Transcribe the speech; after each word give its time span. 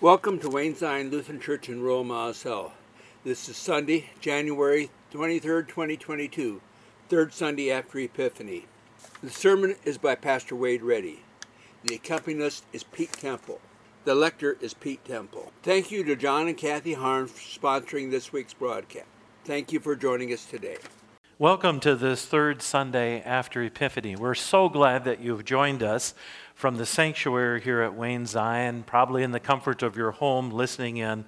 Welcome 0.00 0.38
to 0.40 0.48
Wayne 0.48 0.76
Zion 0.76 1.10
Lutheran 1.10 1.40
Church 1.40 1.68
in 1.68 1.80
Rural 1.80 2.04
Mars 2.04 2.44
Hill. 2.44 2.72
This 3.24 3.48
is 3.48 3.56
Sunday, 3.56 4.10
January 4.20 4.90
23rd, 5.12 5.66
2022, 5.66 6.60
third 7.08 7.34
Sunday 7.34 7.72
after 7.72 7.98
Epiphany. 7.98 8.66
The 9.24 9.30
sermon 9.30 9.74
is 9.84 9.98
by 9.98 10.14
Pastor 10.14 10.54
Wade 10.54 10.84
Reddy. 10.84 11.24
The 11.82 11.96
accompanist 11.96 12.64
is 12.72 12.84
Pete 12.84 13.10
Temple. 13.10 13.60
The 14.04 14.14
lector 14.14 14.56
is 14.60 14.72
Pete 14.72 15.04
Temple. 15.04 15.50
Thank 15.64 15.90
you 15.90 16.04
to 16.04 16.14
John 16.14 16.46
and 16.46 16.56
Kathy 16.56 16.94
Harn 16.94 17.26
for 17.26 17.40
sponsoring 17.40 18.12
this 18.12 18.32
week's 18.32 18.54
broadcast. 18.54 19.08
Thank 19.44 19.72
you 19.72 19.80
for 19.80 19.96
joining 19.96 20.32
us 20.32 20.46
today. 20.46 20.76
Welcome 21.40 21.78
to 21.80 21.94
this 21.94 22.26
third 22.26 22.62
Sunday 22.62 23.20
after 23.20 23.62
Epiphany. 23.62 24.16
We're 24.16 24.34
so 24.34 24.68
glad 24.68 25.04
that 25.04 25.20
you've 25.20 25.44
joined 25.44 25.84
us 25.84 26.12
from 26.56 26.78
the 26.78 26.84
sanctuary 26.84 27.60
here 27.60 27.80
at 27.80 27.94
Wayne 27.94 28.26
Zion, 28.26 28.82
probably 28.82 29.22
in 29.22 29.30
the 29.30 29.38
comfort 29.38 29.84
of 29.84 29.96
your 29.96 30.10
home, 30.10 30.50
listening 30.50 30.96
in. 30.96 31.26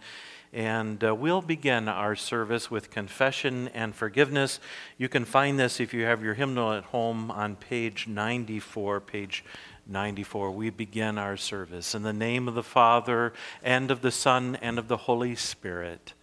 And 0.53 1.05
uh, 1.05 1.15
we'll 1.15 1.43
begin 1.43 1.87
our 1.87 2.17
service 2.17 2.73
with 2.73 2.91
confession 2.91 3.69
and 3.69 3.95
forgiveness. 3.95 4.59
You 4.99 5.09
can 5.09 5.25
find 5.25 5.61
this 5.61 5.79
if 5.79 5.95
you 5.95 6.07
have 6.07 6.25
your 6.25 6.35
hymnal 6.35 6.73
at 6.73 6.87
home 6.87 7.31
on 7.31 7.55
page 7.55 8.09
94, 8.09 8.99
page 9.03 9.45
94. 9.87 10.51
We 10.51 10.71
begin 10.71 11.19
our 11.19 11.37
service 11.37 11.95
in 11.95 12.03
the 12.03 12.13
name 12.13 12.49
of 12.49 12.55
the 12.55 12.65
Father, 12.65 13.33
and 13.63 13.93
of 13.93 14.03
the 14.03 14.11
Son, 14.11 14.59
and 14.61 14.77
of 14.77 14.89
the 14.89 14.97
Holy 14.97 15.37
Spirit. 15.37 16.15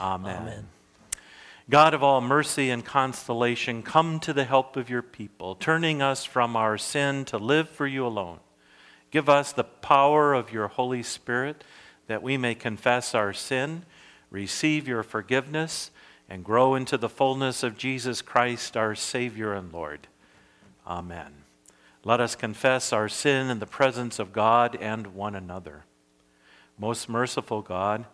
Amen. 0.00 0.40
Amen. 0.40 0.68
God 1.68 1.94
of 1.94 2.02
all 2.02 2.20
mercy 2.20 2.70
and 2.70 2.84
consolation, 2.84 3.82
come 3.82 4.20
to 4.20 4.32
the 4.32 4.44
help 4.44 4.76
of 4.76 4.88
your 4.88 5.02
people, 5.02 5.56
turning 5.56 6.00
us 6.00 6.24
from 6.24 6.54
our 6.54 6.78
sin 6.78 7.24
to 7.24 7.38
live 7.38 7.68
for 7.68 7.88
you 7.88 8.06
alone. 8.06 8.38
Give 9.10 9.28
us 9.28 9.52
the 9.52 9.64
power 9.64 10.32
of 10.32 10.52
your 10.52 10.68
Holy 10.68 11.02
Spirit 11.02 11.64
that 12.06 12.22
we 12.22 12.36
may 12.36 12.54
confess 12.54 13.16
our 13.16 13.32
sin, 13.32 13.84
receive 14.30 14.86
your 14.86 15.02
forgiveness, 15.02 15.90
and 16.28 16.44
grow 16.44 16.76
into 16.76 16.96
the 16.96 17.08
fullness 17.08 17.64
of 17.64 17.76
Jesus 17.76 18.22
Christ, 18.22 18.76
our 18.76 18.94
Savior 18.94 19.52
and 19.52 19.72
Lord. 19.72 20.06
Amen. 20.86 21.32
Let 22.04 22.20
us 22.20 22.36
confess 22.36 22.92
our 22.92 23.08
sin 23.08 23.50
in 23.50 23.58
the 23.58 23.66
presence 23.66 24.20
of 24.20 24.32
God 24.32 24.78
and 24.80 25.08
one 25.08 25.34
another. 25.34 25.84
Most 26.78 27.08
merciful 27.08 27.60
God, 27.60 28.04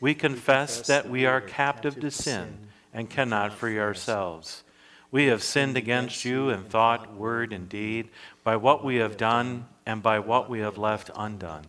we 0.00 0.12
confess 0.12 0.84
that 0.88 1.08
we 1.08 1.24
are 1.24 1.40
captive 1.40 2.00
to 2.00 2.10
sin 2.10 2.66
and 2.96 3.10
cannot 3.10 3.52
free 3.52 3.78
ourselves. 3.78 4.64
We 5.12 5.26
have 5.26 5.42
sinned 5.42 5.76
against 5.76 6.24
you 6.24 6.48
in 6.48 6.64
thought, 6.64 7.14
word, 7.14 7.52
and 7.52 7.68
deed, 7.68 8.08
by 8.42 8.56
what 8.56 8.82
we 8.82 8.96
have 8.96 9.18
done 9.18 9.66
and 9.84 10.02
by 10.02 10.18
what 10.18 10.48
we 10.48 10.60
have 10.60 10.78
left 10.78 11.10
undone. 11.14 11.66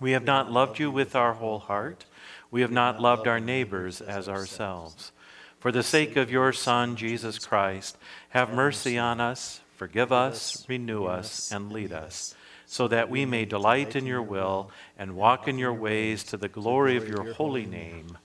We 0.00 0.12
have 0.12 0.24
not 0.24 0.50
loved 0.50 0.78
you 0.78 0.90
with 0.90 1.14
our 1.14 1.34
whole 1.34 1.58
heart. 1.58 2.06
We 2.50 2.62
have 2.62 2.70
not 2.70 2.98
loved 2.98 3.28
our 3.28 3.40
neighbors 3.40 4.00
as 4.00 4.26
ourselves. 4.26 5.12
For 5.60 5.70
the 5.70 5.82
sake 5.82 6.16
of 6.16 6.30
your 6.30 6.54
Son, 6.54 6.96
Jesus 6.96 7.38
Christ, 7.38 7.98
have 8.30 8.52
mercy 8.52 8.96
on 8.96 9.20
us, 9.20 9.60
forgive 9.76 10.12
us, 10.12 10.64
renew 10.66 11.04
us, 11.04 11.52
and 11.52 11.70
lead 11.70 11.92
us, 11.92 12.34
so 12.64 12.88
that 12.88 13.10
we 13.10 13.26
may 13.26 13.44
delight 13.44 13.94
in 13.94 14.06
your 14.06 14.22
will 14.22 14.70
and 14.98 15.14
walk 15.14 15.46
in 15.46 15.58
your 15.58 15.74
ways 15.74 16.24
to 16.24 16.38
the 16.38 16.48
glory 16.48 16.96
of 16.96 17.06
your 17.06 17.34
holy 17.34 17.66
name. 17.66 18.16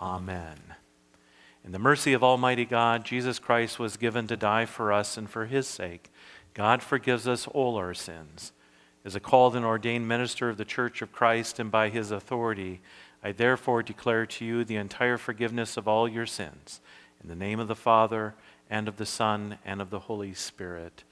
Amen. 0.00 0.77
In 1.68 1.72
the 1.72 1.78
mercy 1.78 2.14
of 2.14 2.24
Almighty 2.24 2.64
God, 2.64 3.04
Jesus 3.04 3.38
Christ 3.38 3.78
was 3.78 3.98
given 3.98 4.26
to 4.28 4.38
die 4.38 4.64
for 4.64 4.90
us, 4.90 5.18
and 5.18 5.28
for 5.28 5.44
his 5.44 5.66
sake, 5.66 6.10
God 6.54 6.82
forgives 6.82 7.28
us 7.28 7.46
all 7.46 7.76
our 7.76 7.92
sins. 7.92 8.52
As 9.04 9.14
a 9.14 9.20
called 9.20 9.54
and 9.54 9.66
ordained 9.66 10.08
minister 10.08 10.48
of 10.48 10.56
the 10.56 10.64
Church 10.64 11.02
of 11.02 11.12
Christ, 11.12 11.58
and 11.58 11.70
by 11.70 11.90
his 11.90 12.10
authority, 12.10 12.80
I 13.22 13.32
therefore 13.32 13.82
declare 13.82 14.24
to 14.24 14.46
you 14.46 14.64
the 14.64 14.76
entire 14.76 15.18
forgiveness 15.18 15.76
of 15.76 15.86
all 15.86 16.08
your 16.08 16.24
sins. 16.24 16.80
In 17.22 17.28
the 17.28 17.36
name 17.36 17.60
of 17.60 17.68
the 17.68 17.76
Father, 17.76 18.34
and 18.70 18.88
of 18.88 18.96
the 18.96 19.04
Son, 19.04 19.58
and 19.62 19.82
of 19.82 19.90
the 19.90 20.00
Holy 20.00 20.32
Spirit. 20.32 21.04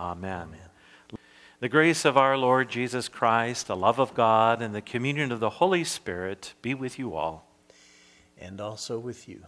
Amen. 0.00 0.48
Amen. 0.48 1.18
The 1.60 1.68
grace 1.68 2.06
of 2.06 2.16
our 2.16 2.38
Lord 2.38 2.70
Jesus 2.70 3.06
Christ, 3.06 3.66
the 3.66 3.76
love 3.76 3.98
of 3.98 4.14
God, 4.14 4.62
and 4.62 4.74
the 4.74 4.80
communion 4.80 5.30
of 5.30 5.40
the 5.40 5.50
Holy 5.50 5.84
Spirit 5.84 6.54
be 6.62 6.72
with 6.72 6.98
you 6.98 7.14
all. 7.14 7.46
And 8.38 8.62
also 8.62 8.98
with 8.98 9.28
you. 9.28 9.44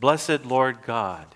Blessed 0.00 0.46
Lord 0.46 0.78
God, 0.86 1.26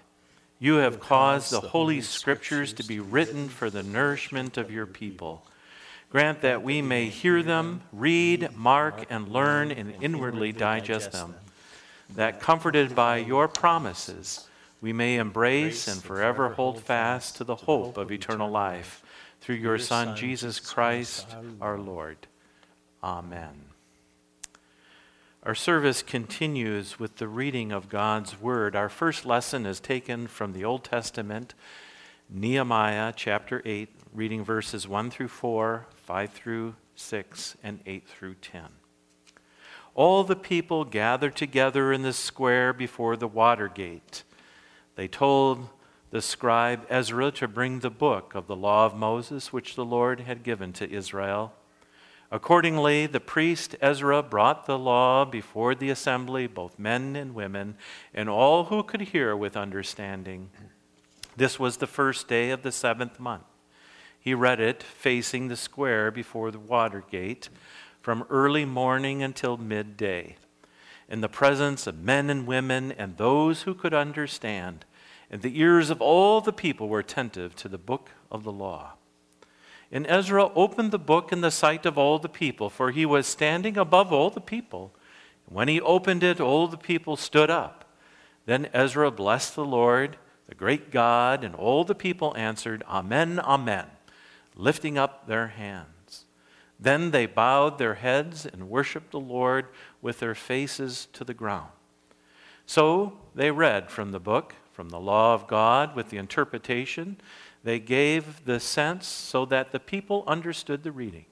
you 0.58 0.76
have 0.76 0.98
caused 0.98 1.52
the 1.52 1.60
Holy 1.60 2.00
Scriptures 2.00 2.72
to 2.72 2.82
be 2.82 2.98
written 2.98 3.50
for 3.50 3.68
the 3.68 3.82
nourishment 3.82 4.56
of 4.56 4.70
your 4.70 4.86
people. 4.86 5.46
Grant 6.08 6.40
that 6.40 6.62
we 6.62 6.80
may 6.80 7.10
hear 7.10 7.42
them, 7.42 7.82
read, 7.92 8.56
mark, 8.56 9.04
and 9.10 9.28
learn, 9.28 9.70
and 9.70 9.94
inwardly 10.00 10.50
digest 10.50 11.12
them. 11.12 11.34
That, 12.14 12.40
comforted 12.40 12.94
by 12.94 13.18
your 13.18 13.48
promises, 13.48 14.48
we 14.80 14.94
may 14.94 15.16
embrace 15.16 15.86
and 15.86 16.02
forever 16.02 16.48
hold 16.50 16.82
fast 16.82 17.36
to 17.36 17.44
the 17.44 17.56
hope 17.56 17.98
of 17.98 18.10
eternal 18.10 18.50
life. 18.50 19.02
Through 19.42 19.56
your 19.56 19.78
Son, 19.78 20.16
Jesus 20.16 20.58
Christ, 20.58 21.26
our 21.60 21.78
Lord. 21.78 22.16
Amen. 23.02 23.73
Our 25.44 25.54
service 25.54 26.02
continues 26.02 26.98
with 26.98 27.16
the 27.16 27.28
reading 27.28 27.70
of 27.70 27.90
God's 27.90 28.40
Word. 28.40 28.74
Our 28.74 28.88
first 28.88 29.26
lesson 29.26 29.66
is 29.66 29.78
taken 29.78 30.26
from 30.26 30.54
the 30.54 30.64
Old 30.64 30.84
Testament, 30.84 31.52
Nehemiah 32.30 33.12
chapter 33.14 33.60
8, 33.66 33.90
reading 34.14 34.42
verses 34.42 34.88
1 34.88 35.10
through 35.10 35.28
4, 35.28 35.86
5 35.96 36.30
through 36.30 36.76
6, 36.94 37.56
and 37.62 37.80
8 37.84 38.08
through 38.08 38.36
10. 38.36 38.62
All 39.94 40.24
the 40.24 40.34
people 40.34 40.86
gathered 40.86 41.36
together 41.36 41.92
in 41.92 42.00
the 42.00 42.14
square 42.14 42.72
before 42.72 43.14
the 43.14 43.28
water 43.28 43.68
gate. 43.68 44.22
They 44.96 45.08
told 45.08 45.68
the 46.10 46.22
scribe 46.22 46.86
Ezra 46.88 47.30
to 47.32 47.46
bring 47.46 47.80
the 47.80 47.90
book 47.90 48.34
of 48.34 48.46
the 48.46 48.56
law 48.56 48.86
of 48.86 48.96
Moses, 48.96 49.52
which 49.52 49.74
the 49.74 49.84
Lord 49.84 50.20
had 50.20 50.42
given 50.42 50.72
to 50.72 50.90
Israel. 50.90 51.52
Accordingly, 52.34 53.06
the 53.06 53.20
priest 53.20 53.76
Ezra 53.80 54.20
brought 54.20 54.66
the 54.66 54.76
law 54.76 55.24
before 55.24 55.72
the 55.76 55.88
assembly, 55.88 56.48
both 56.48 56.80
men 56.80 57.14
and 57.14 57.32
women, 57.32 57.76
and 58.12 58.28
all 58.28 58.64
who 58.64 58.82
could 58.82 59.02
hear 59.02 59.36
with 59.36 59.56
understanding. 59.56 60.50
This 61.36 61.60
was 61.60 61.76
the 61.76 61.86
first 61.86 62.26
day 62.26 62.50
of 62.50 62.62
the 62.62 62.72
seventh 62.72 63.20
month. 63.20 63.44
He 64.18 64.34
read 64.34 64.58
it 64.58 64.82
facing 64.82 65.46
the 65.46 65.54
square 65.54 66.10
before 66.10 66.50
the 66.50 66.58
water 66.58 67.04
gate 67.08 67.50
from 68.02 68.26
early 68.28 68.64
morning 68.64 69.22
until 69.22 69.56
midday, 69.56 70.34
in 71.08 71.20
the 71.20 71.28
presence 71.28 71.86
of 71.86 72.00
men 72.00 72.30
and 72.30 72.48
women 72.48 72.90
and 72.90 73.16
those 73.16 73.62
who 73.62 73.74
could 73.74 73.94
understand, 73.94 74.84
and 75.30 75.40
the 75.40 75.60
ears 75.60 75.88
of 75.88 76.02
all 76.02 76.40
the 76.40 76.52
people 76.52 76.88
were 76.88 76.98
attentive 76.98 77.54
to 77.54 77.68
the 77.68 77.78
book 77.78 78.10
of 78.28 78.42
the 78.42 78.50
law. 78.50 78.94
And 79.94 80.08
Ezra 80.08 80.50
opened 80.56 80.90
the 80.90 80.98
book 80.98 81.30
in 81.30 81.40
the 81.40 81.52
sight 81.52 81.86
of 81.86 81.96
all 81.96 82.18
the 82.18 82.28
people, 82.28 82.68
for 82.68 82.90
he 82.90 83.06
was 83.06 83.28
standing 83.28 83.76
above 83.76 84.12
all 84.12 84.28
the 84.28 84.40
people. 84.40 84.92
When 85.46 85.68
he 85.68 85.80
opened 85.80 86.24
it, 86.24 86.40
all 86.40 86.66
the 86.66 86.76
people 86.76 87.16
stood 87.16 87.48
up. 87.48 87.84
Then 88.44 88.68
Ezra 88.74 89.12
blessed 89.12 89.54
the 89.54 89.64
Lord, 89.64 90.16
the 90.48 90.56
great 90.56 90.90
God, 90.90 91.44
and 91.44 91.54
all 91.54 91.84
the 91.84 91.94
people 91.94 92.36
answered, 92.36 92.82
Amen, 92.88 93.38
Amen, 93.38 93.86
lifting 94.56 94.98
up 94.98 95.28
their 95.28 95.46
hands. 95.46 96.24
Then 96.80 97.12
they 97.12 97.26
bowed 97.26 97.78
their 97.78 97.94
heads 97.94 98.46
and 98.46 98.68
worshiped 98.68 99.12
the 99.12 99.20
Lord 99.20 99.66
with 100.02 100.18
their 100.18 100.34
faces 100.34 101.06
to 101.12 101.22
the 101.22 101.34
ground. 101.34 101.70
So 102.66 103.12
they 103.32 103.52
read 103.52 103.92
from 103.92 104.10
the 104.10 104.18
book, 104.18 104.56
from 104.72 104.88
the 104.88 104.98
law 104.98 105.34
of 105.34 105.46
God, 105.46 105.94
with 105.94 106.08
the 106.08 106.16
interpretation. 106.16 107.16
They 107.64 107.78
gave 107.78 108.44
the 108.44 108.60
sense 108.60 109.06
so 109.06 109.46
that 109.46 109.72
the 109.72 109.80
people 109.80 110.22
understood 110.26 110.82
the 110.82 110.92
reading. 110.92 111.24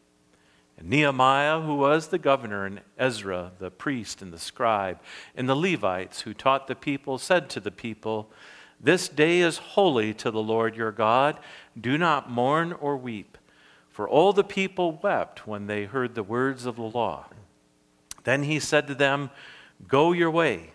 And 0.78 0.88
Nehemiah, 0.88 1.60
who 1.60 1.74
was 1.74 2.09
the 2.09 2.18
governor, 2.18 2.65
and 2.65 2.80
Ezra, 2.98 3.53
the 3.59 3.71
priest 3.71 4.22
and 4.22 4.33
the 4.33 4.39
scribe, 4.39 4.98
and 5.36 5.47
the 5.47 5.54
Levites 5.54 6.22
who 6.22 6.33
taught 6.33 6.66
the 6.66 6.74
people, 6.74 7.18
said 7.18 7.51
to 7.51 7.60
the 7.60 7.71
people, 7.71 8.30
This 8.80 9.10
day 9.10 9.41
is 9.41 9.59
holy 9.59 10.15
to 10.15 10.30
the 10.30 10.42
Lord 10.42 10.74
your 10.74 10.91
God. 10.91 11.39
Do 11.78 11.98
not 11.98 12.30
mourn 12.30 12.72
or 12.72 12.97
weep. 12.97 13.36
For 13.91 14.09
all 14.09 14.33
the 14.33 14.42
people 14.42 14.98
wept 15.03 15.47
when 15.47 15.66
they 15.66 15.84
heard 15.84 16.15
the 16.15 16.22
words 16.22 16.65
of 16.65 16.77
the 16.77 16.83
law. 16.83 17.27
Then 18.24 18.45
he 18.45 18.59
said 18.59 18.86
to 18.86 18.95
them, 18.95 19.28
Go 19.86 20.12
your 20.12 20.30
way, 20.30 20.71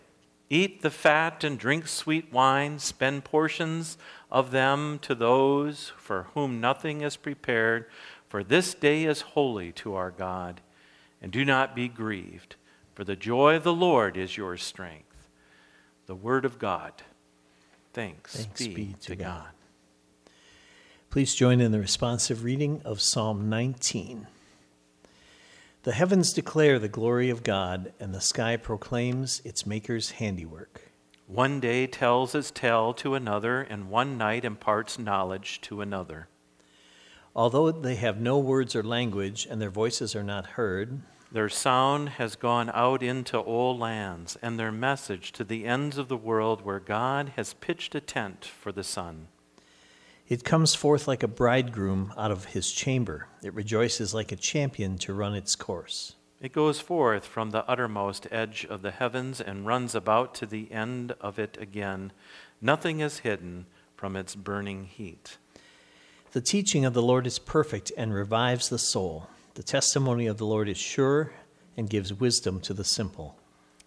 eat 0.52 0.84
the 0.84 0.92
fat 0.92 1.44
and 1.44 1.58
drink 1.58 1.88
sweet 1.88 2.32
wine, 2.32 2.78
spend 2.78 3.24
portions 3.24 3.98
of 4.30 4.52
them 4.52 5.00
to 5.00 5.16
those 5.16 5.92
for 5.98 6.28
whom 6.34 6.60
nothing 6.60 7.02
is 7.02 7.16
prepared, 7.16 7.86
for 8.30 8.44
this 8.44 8.74
day 8.74 9.06
is 9.06 9.22
holy 9.22 9.72
to 9.74 9.96
our 9.96 10.12
God. 10.12 10.62
And 11.22 11.32
do 11.32 11.44
not 11.44 11.76
be 11.76 11.88
grieved, 11.88 12.56
for 12.94 13.04
the 13.04 13.16
joy 13.16 13.56
of 13.56 13.64
the 13.64 13.74
Lord 13.74 14.18
is 14.18 14.38
your 14.38 14.58
strength. 14.58 15.30
The 16.06 16.16
word 16.16 16.46
of 16.46 16.60
God. 16.60 16.94
Thanks, 17.94 18.36
Thanks 18.36 18.68
be, 18.68 18.74
be, 18.74 18.96
to 19.02 19.16
God. 19.16 19.26
God. 19.26 19.48
Please 21.10 21.34
join 21.34 21.60
in 21.62 21.72
the 21.72 21.80
responsive 21.80 22.44
reading 22.44 22.82
of 22.86 23.02
Psalm 23.02 23.50
19. 23.50 24.28
The 25.84 25.94
heavens 25.94 26.34
declare 26.34 26.80
the 26.80 26.90
glory 26.90 27.30
of 27.30 27.44
God, 27.44 27.94
and 28.00 28.14
the 28.14 28.22
sky 28.22 28.58
proclaims 28.58 29.42
its 29.46 29.66
Maker's 29.66 30.12
handiwork. 30.12 30.87
One 31.28 31.60
day 31.60 31.88
tells 31.88 32.34
its 32.34 32.52
tale 32.52 32.94
to 32.96 33.14
another, 33.14 33.62
and 33.62 33.90
one 33.90 34.18
night 34.18 34.46
imparts 34.46 34.98
knowledge 34.98 35.60
to 35.62 35.82
another. 35.82 36.30
Although 37.36 37.70
they 37.72 37.96
have 37.96 38.20
no 38.20 38.40
words 38.40 38.76
or 38.78 38.82
language, 38.82 39.46
and 39.50 39.62
their 39.62 39.70
voices 39.70 40.16
are 40.16 40.24
not 40.24 40.48
heard, 40.52 41.02
their 41.30 41.50
sound 41.50 42.10
has 42.10 42.38
gone 42.38 42.72
out 42.74 43.04
into 43.04 43.38
all 43.38 43.78
lands, 43.78 44.38
and 44.42 44.58
their 44.58 44.72
message 44.72 45.34
to 45.34 45.44
the 45.44 45.66
ends 45.66 45.98
of 45.98 46.08
the 46.08 46.16
world 46.16 46.62
where 46.62 46.80
God 46.80 47.34
has 47.36 47.54
pitched 47.56 47.94
a 47.94 48.00
tent 48.00 48.46
for 48.46 48.72
the 48.72 48.84
sun. 48.84 49.28
It 50.30 50.46
comes 50.46 50.76
forth 50.76 51.10
like 51.10 51.24
a 51.24 51.28
bridegroom 51.28 52.14
out 52.18 52.32
of 52.32 52.46
his 52.46 52.72
chamber. 52.72 53.28
It 53.44 53.54
rejoices 53.54 54.14
like 54.14 54.32
a 54.32 54.38
champion 54.38 54.98
to 55.00 55.14
run 55.14 55.36
its 55.36 55.56
course. 55.58 56.16
It 56.40 56.54
goes 56.54 56.80
forth 56.80 57.26
from 57.26 57.50
the 57.50 57.68
uttermost 57.68 58.28
edge 58.30 58.66
of 58.70 58.84
the 58.84 58.92
heavens 58.92 59.42
and 59.42 59.66
runs 59.66 59.96
about 59.96 60.36
to 60.36 60.46
the 60.46 60.72
end 60.72 61.14
of 61.20 61.40
it 61.40 61.58
again. 61.60 62.12
Nothing 62.62 63.00
is 63.00 63.20
hidden 63.20 63.66
from 63.96 64.16
its 64.16 64.36
burning 64.36 64.86
heat. 64.86 65.38
The 66.34 66.42
teaching 66.42 66.86
of 66.86 66.94
the 66.94 67.02
Lord 67.02 67.26
is 67.26 67.40
perfect 67.40 67.92
and 67.98 68.14
revives 68.14 68.70
the 68.70 68.78
soul. 68.78 69.28
The 69.56 69.64
testimony 69.64 70.28
of 70.28 70.38
the 70.38 70.46
Lord 70.46 70.70
is 70.70 70.78
sure 70.78 71.32
and 71.76 71.90
gives 71.90 72.14
wisdom 72.14 72.60
to 72.62 72.74
the 72.74 72.84
simple. 72.84 73.36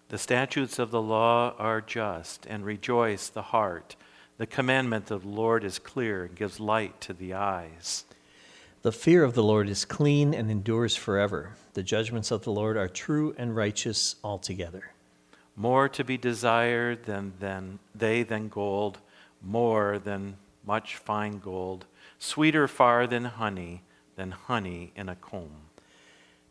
The 0.09 0.17
statutes 0.17 0.77
of 0.77 0.91
the 0.91 1.01
law 1.01 1.55
are 1.57 1.79
just 1.79 2.45
and 2.47 2.65
rejoice 2.65 3.29
the 3.29 3.41
heart. 3.41 3.95
The 4.37 4.45
commandment 4.45 5.09
of 5.09 5.21
the 5.21 5.29
Lord 5.29 5.63
is 5.63 5.79
clear 5.79 6.25
and 6.25 6.35
gives 6.35 6.59
light 6.59 6.99
to 7.01 7.13
the 7.13 7.33
eyes. 7.33 8.03
The 8.83 8.91
fear 8.91 9.23
of 9.23 9.35
the 9.35 9.43
Lord 9.43 9.69
is 9.69 9.85
clean 9.85 10.33
and 10.33 10.49
endures 10.49 10.95
forever. 10.95 11.51
The 11.73 11.83
judgments 11.83 12.31
of 12.31 12.43
the 12.43 12.51
Lord 12.51 12.77
are 12.77 12.87
true 12.87 13.35
and 13.37 13.55
righteous 13.55 14.15
altogether. 14.23 14.91
More 15.55 15.87
to 15.89 16.03
be 16.03 16.17
desired 16.17 17.03
than, 17.03 17.33
than 17.39 17.77
they 17.93 18.23
than 18.23 18.47
gold, 18.47 18.97
more 19.39 19.99
than 19.99 20.37
much 20.65 20.95
fine 20.95 21.37
gold, 21.37 21.85
sweeter 22.17 22.67
far 22.67 23.05
than 23.05 23.25
honey, 23.25 23.83
than 24.15 24.31
honey 24.31 24.93
in 24.95 25.09
a 25.09 25.15
comb. 25.15 25.69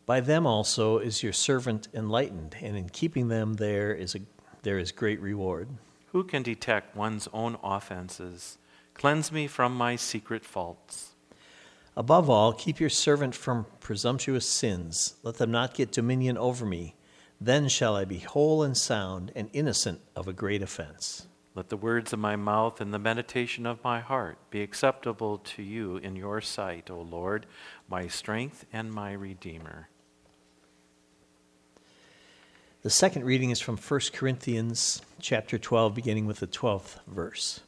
By 0.05 0.21
them 0.21 0.47
also 0.47 0.99
is 0.99 1.23
your 1.23 1.33
servant 1.33 1.89
enlightened, 1.93 2.55
and 2.61 2.77
in 2.77 2.87
keeping 2.87 3.27
them 3.27 3.55
there 3.55 3.93
is, 3.93 4.15
a, 4.15 4.19
there 4.61 4.79
is 4.79 4.93
great 4.93 5.19
reward. 5.19 5.67
Who 6.13 6.23
can 6.23 6.43
detect 6.43 6.95
one's 6.95 7.27
own 7.33 7.57
offenses? 7.61 8.57
Cleanse 8.93 9.33
me 9.33 9.47
from 9.47 9.75
my 9.75 9.97
secret 9.97 10.45
faults. 10.45 11.10
Above 11.97 12.29
all, 12.29 12.53
keep 12.53 12.79
your 12.79 12.89
servant 12.89 13.35
from 13.35 13.65
presumptuous 13.79 14.45
sins. 14.45 15.15
Let 15.23 15.35
them 15.35 15.51
not 15.51 15.73
get 15.73 15.91
dominion 15.91 16.37
over 16.37 16.65
me. 16.65 16.95
Then 17.39 17.67
shall 17.67 17.95
I 17.95 18.05
be 18.05 18.19
whole 18.19 18.63
and 18.63 18.77
sound 18.77 19.31
and 19.35 19.49
innocent 19.51 19.99
of 20.15 20.27
a 20.27 20.33
great 20.33 20.61
offense. 20.61 21.27
Let 21.53 21.67
the 21.67 21.75
words 21.75 22.13
of 22.13 22.19
my 22.19 22.37
mouth 22.37 22.79
and 22.79 22.93
the 22.93 22.99
meditation 22.99 23.65
of 23.65 23.83
my 23.83 23.99
heart 23.99 24.37
be 24.49 24.61
acceptable 24.61 25.39
to 25.39 25.61
you 25.61 25.97
in 25.97 26.15
your 26.15 26.39
sight, 26.39 26.89
O 26.89 27.01
Lord, 27.01 27.45
my 27.89 28.07
strength 28.07 28.65
and 28.71 28.93
my 28.93 29.11
Redeemer. 29.11 29.89
The 32.83 32.89
second 32.89 33.25
reading 33.25 33.49
is 33.49 33.59
from 33.59 33.75
1 33.75 33.99
Corinthians 34.13 35.01
chapter 35.19 35.59
12 35.59 35.93
beginning 35.93 36.25
with 36.25 36.39
the 36.39 36.47
12th 36.47 36.99
verse. 37.05 37.59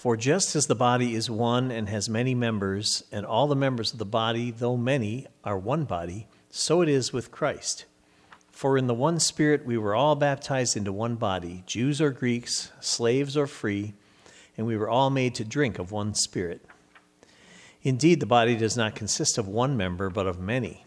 For 0.00 0.16
just 0.16 0.56
as 0.56 0.66
the 0.66 0.74
body 0.74 1.14
is 1.14 1.28
one 1.28 1.70
and 1.70 1.86
has 1.90 2.08
many 2.08 2.34
members, 2.34 3.04
and 3.12 3.26
all 3.26 3.46
the 3.46 3.54
members 3.54 3.92
of 3.92 3.98
the 3.98 4.06
body, 4.06 4.50
though 4.50 4.78
many, 4.78 5.26
are 5.44 5.58
one 5.58 5.84
body, 5.84 6.26
so 6.48 6.80
it 6.80 6.88
is 6.88 7.12
with 7.12 7.30
Christ. 7.30 7.84
For 8.50 8.78
in 8.78 8.86
the 8.86 8.94
one 8.94 9.20
Spirit 9.20 9.66
we 9.66 9.76
were 9.76 9.94
all 9.94 10.16
baptized 10.16 10.74
into 10.74 10.90
one 10.90 11.16
body, 11.16 11.64
Jews 11.66 12.00
or 12.00 12.12
Greeks, 12.12 12.72
slaves 12.80 13.36
or 13.36 13.46
free, 13.46 13.92
and 14.56 14.66
we 14.66 14.74
were 14.74 14.88
all 14.88 15.10
made 15.10 15.34
to 15.34 15.44
drink 15.44 15.78
of 15.78 15.92
one 15.92 16.14
Spirit. 16.14 16.64
Indeed, 17.82 18.20
the 18.20 18.24
body 18.24 18.56
does 18.56 18.78
not 18.78 18.94
consist 18.94 19.36
of 19.36 19.48
one 19.48 19.76
member, 19.76 20.08
but 20.08 20.26
of 20.26 20.40
many. 20.40 20.86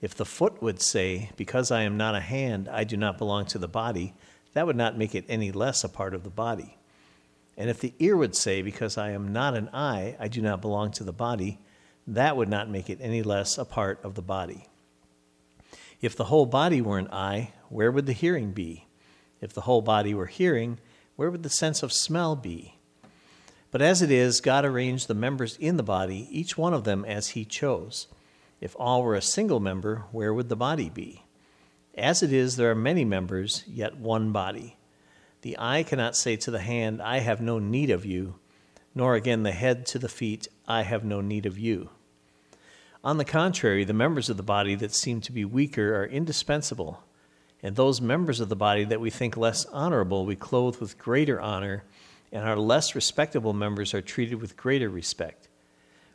If 0.00 0.14
the 0.14 0.24
foot 0.24 0.62
would 0.62 0.80
say, 0.80 1.30
Because 1.36 1.70
I 1.70 1.82
am 1.82 1.98
not 1.98 2.14
a 2.14 2.20
hand, 2.20 2.70
I 2.70 2.84
do 2.84 2.96
not 2.96 3.18
belong 3.18 3.44
to 3.48 3.58
the 3.58 3.68
body, 3.68 4.14
that 4.54 4.66
would 4.66 4.76
not 4.76 4.96
make 4.96 5.14
it 5.14 5.26
any 5.28 5.52
less 5.52 5.84
a 5.84 5.90
part 5.90 6.14
of 6.14 6.24
the 6.24 6.30
body. 6.30 6.75
And 7.56 7.70
if 7.70 7.80
the 7.80 7.94
ear 7.98 8.16
would 8.16 8.36
say, 8.36 8.62
Because 8.62 8.98
I 8.98 9.10
am 9.10 9.32
not 9.32 9.56
an 9.56 9.68
eye, 9.72 10.16
I 10.18 10.28
do 10.28 10.42
not 10.42 10.60
belong 10.60 10.90
to 10.92 11.04
the 11.04 11.12
body, 11.12 11.58
that 12.06 12.36
would 12.36 12.48
not 12.48 12.70
make 12.70 12.88
it 12.88 12.98
any 13.00 13.22
less 13.22 13.58
a 13.58 13.64
part 13.64 14.00
of 14.04 14.14
the 14.14 14.22
body. 14.22 14.68
If 16.00 16.16
the 16.16 16.24
whole 16.24 16.46
body 16.46 16.80
were 16.80 16.98
an 16.98 17.08
eye, 17.10 17.52
where 17.68 17.90
would 17.90 18.06
the 18.06 18.12
hearing 18.12 18.52
be? 18.52 18.86
If 19.40 19.52
the 19.52 19.62
whole 19.62 19.82
body 19.82 20.14
were 20.14 20.26
hearing, 20.26 20.78
where 21.16 21.30
would 21.30 21.42
the 21.42 21.50
sense 21.50 21.82
of 21.82 21.92
smell 21.92 22.36
be? 22.36 22.74
But 23.70 23.82
as 23.82 24.02
it 24.02 24.10
is, 24.10 24.40
God 24.40 24.64
arranged 24.64 25.08
the 25.08 25.14
members 25.14 25.56
in 25.56 25.76
the 25.76 25.82
body, 25.82 26.28
each 26.30 26.56
one 26.56 26.74
of 26.74 26.84
them 26.84 27.04
as 27.04 27.28
He 27.28 27.44
chose. 27.44 28.06
If 28.60 28.76
all 28.78 29.02
were 29.02 29.14
a 29.14 29.22
single 29.22 29.60
member, 29.60 30.04
where 30.12 30.32
would 30.32 30.48
the 30.48 30.56
body 30.56 30.88
be? 30.88 31.24
As 31.96 32.22
it 32.22 32.32
is, 32.32 32.56
there 32.56 32.70
are 32.70 32.74
many 32.74 33.04
members, 33.04 33.64
yet 33.66 33.96
one 33.96 34.32
body. 34.32 34.75
The 35.46 35.54
eye 35.60 35.84
cannot 35.84 36.16
say 36.16 36.34
to 36.34 36.50
the 36.50 36.58
hand, 36.58 37.00
I 37.00 37.20
have 37.20 37.40
no 37.40 37.60
need 37.60 37.88
of 37.88 38.04
you, 38.04 38.34
nor 38.96 39.14
again 39.14 39.44
the 39.44 39.52
head 39.52 39.86
to 39.86 39.98
the 40.00 40.08
feet, 40.08 40.48
I 40.66 40.82
have 40.82 41.04
no 41.04 41.20
need 41.20 41.46
of 41.46 41.56
you. 41.56 41.90
On 43.04 43.16
the 43.16 43.24
contrary, 43.24 43.84
the 43.84 43.92
members 43.92 44.28
of 44.28 44.38
the 44.38 44.42
body 44.42 44.74
that 44.74 44.92
seem 44.92 45.20
to 45.20 45.30
be 45.30 45.44
weaker 45.44 46.02
are 46.02 46.04
indispensable, 46.04 47.04
and 47.62 47.76
those 47.76 48.00
members 48.00 48.40
of 48.40 48.48
the 48.48 48.56
body 48.56 48.82
that 48.86 49.00
we 49.00 49.08
think 49.08 49.36
less 49.36 49.66
honorable 49.66 50.26
we 50.26 50.34
clothe 50.34 50.78
with 50.78 50.98
greater 50.98 51.40
honor, 51.40 51.84
and 52.32 52.42
our 52.42 52.56
less 52.56 52.96
respectable 52.96 53.52
members 53.52 53.94
are 53.94 54.02
treated 54.02 54.40
with 54.40 54.56
greater 54.56 54.90
respect 54.90 55.46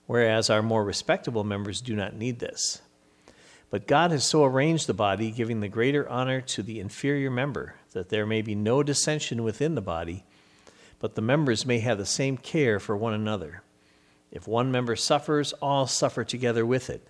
whereas 0.07 0.49
our 0.49 0.61
more 0.61 0.83
respectable 0.83 1.45
members 1.45 1.79
do 1.79 1.95
not 1.95 2.13
need 2.13 2.39
this. 2.39 2.81
But 3.71 3.87
God 3.87 4.11
has 4.11 4.25
so 4.25 4.43
arranged 4.43 4.85
the 4.85 4.93
body, 4.93 5.31
giving 5.31 5.61
the 5.61 5.69
greater 5.69 6.07
honor 6.07 6.41
to 6.41 6.61
the 6.61 6.81
inferior 6.81 7.31
member, 7.31 7.75
that 7.93 8.09
there 8.09 8.25
may 8.25 8.41
be 8.41 8.53
no 8.53 8.83
dissension 8.83 9.43
within 9.43 9.75
the 9.75 9.81
body, 9.81 10.25
but 10.99 11.15
the 11.15 11.21
members 11.21 11.65
may 11.65 11.79
have 11.79 11.97
the 11.97 12.05
same 12.05 12.37
care 12.37 12.79
for 12.79 12.97
one 12.97 13.13
another. 13.13 13.63
If 14.29 14.45
one 14.45 14.71
member 14.71 14.97
suffers, 14.97 15.53
all 15.53 15.87
suffer 15.87 16.25
together 16.25 16.65
with 16.65 16.89
it. 16.89 17.07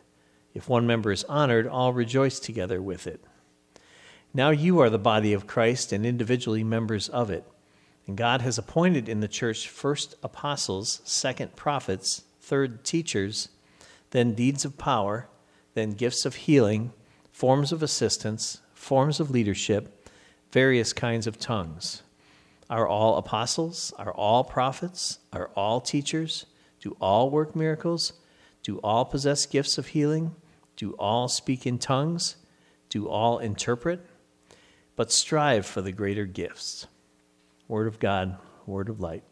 If 0.53 0.69
one 0.69 0.85
member 0.85 1.11
is 1.11 1.23
honored, 1.23 1.67
all 1.67 1.93
rejoice 1.93 2.39
together 2.39 2.79
with 2.79 3.07
it. 3.07 3.23
Now 4.31 4.51
you 4.51 4.79
are 4.79 4.89
the 4.89 4.99
body 4.99 5.33
of 5.33 5.47
Christ 5.47 5.91
and 5.91 6.05
individually 6.05 6.63
members 6.63 7.09
of 7.09 7.31
it. 7.31 7.43
And 8.05 8.15
God 8.15 8.41
has 8.41 8.59
appointed 8.59 9.09
in 9.09 9.19
the 9.19 9.27
church 9.27 9.67
first 9.67 10.15
apostles, 10.21 11.01
second 11.05 11.55
prophets, 11.55 12.23
third, 12.39 12.83
teachers, 12.83 13.49
then 14.11 14.33
deeds 14.33 14.63
of 14.63 14.77
power, 14.77 15.27
then 15.73 15.91
gifts 15.91 16.25
of 16.25 16.35
healing, 16.35 16.91
forms 17.31 17.71
of 17.71 17.81
assistance, 17.83 18.61
forms 18.73 19.19
of 19.19 19.31
leadership, 19.31 20.09
various 20.51 20.93
kinds 20.93 21.27
of 21.27 21.39
tongues. 21.39 22.03
Are 22.69 22.87
all 22.87 23.17
apostles? 23.17 23.93
Are 23.97 24.11
all 24.11 24.43
prophets? 24.43 25.19
Are 25.33 25.49
all 25.55 25.81
teachers? 25.81 26.45
Do 26.79 26.95
all 26.99 27.29
work 27.29 27.55
miracles? 27.55 28.13
Do 28.63 28.79
all 28.79 29.05
possess 29.05 29.45
gifts 29.45 29.77
of 29.77 29.87
healing? 29.87 30.35
Do 30.75 30.93
all 30.93 31.27
speak 31.27 31.65
in 31.65 31.79
tongues? 31.79 32.37
Do 32.89 33.07
all 33.07 33.39
interpret? 33.39 34.05
But 34.95 35.11
strive 35.11 35.65
for 35.65 35.81
the 35.81 35.91
greater 35.91 36.25
gifts. 36.25 36.87
Word 37.67 37.87
of 37.87 37.99
God, 37.99 38.37
word 38.65 38.89
of 38.89 38.99
light. 38.99 39.23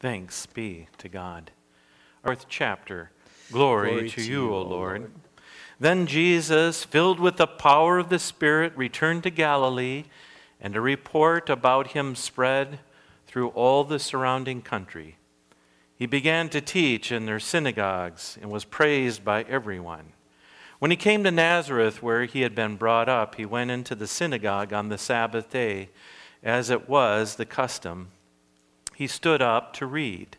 Thanks 0.00 0.46
be 0.46 0.88
to 0.98 1.08
God 1.08 1.50
fourth 2.28 2.46
chapter. 2.48 3.10
Glory, 3.50 3.90
Glory 3.90 4.10
to, 4.10 4.16
to, 4.16 4.30
you, 4.30 4.54
O 4.54 4.60
Lord. 4.62 5.00
Lord. 5.00 5.12
Then 5.80 6.06
Jesus, 6.06 6.84
filled 6.84 7.20
with 7.20 7.36
the 7.36 7.46
power 7.46 7.98
of 7.98 8.08
the 8.08 8.18
Spirit, 8.18 8.72
returned 8.76 9.22
to 9.22 9.30
Galilee, 9.30 10.04
and 10.60 10.74
a 10.74 10.80
report 10.80 11.48
about 11.48 11.88
him 11.88 12.16
spread 12.16 12.80
through 13.26 13.48
all 13.50 13.84
the 13.84 13.98
surrounding 13.98 14.62
country. 14.62 15.16
He 15.94 16.06
began 16.06 16.48
to 16.48 16.60
teach 16.60 17.12
in 17.12 17.26
their 17.26 17.40
synagogues 17.40 18.38
and 18.40 18.50
was 18.50 18.64
praised 18.64 19.24
by 19.24 19.42
everyone. 19.42 20.12
When 20.78 20.90
he 20.90 20.96
came 20.96 21.22
to 21.24 21.30
Nazareth, 21.30 22.02
where 22.02 22.24
he 22.24 22.40
had 22.40 22.54
been 22.54 22.76
brought 22.76 23.08
up, 23.08 23.34
he 23.34 23.44
went 23.44 23.70
into 23.70 23.94
the 23.94 24.06
synagogue 24.06 24.72
on 24.72 24.88
the 24.88 24.98
Sabbath 24.98 25.50
day, 25.50 25.90
as 26.42 26.70
it 26.70 26.88
was 26.88 27.34
the 27.34 27.44
custom. 27.44 28.08
He 28.94 29.06
stood 29.06 29.42
up 29.42 29.72
to 29.74 29.86
read. 29.86 30.37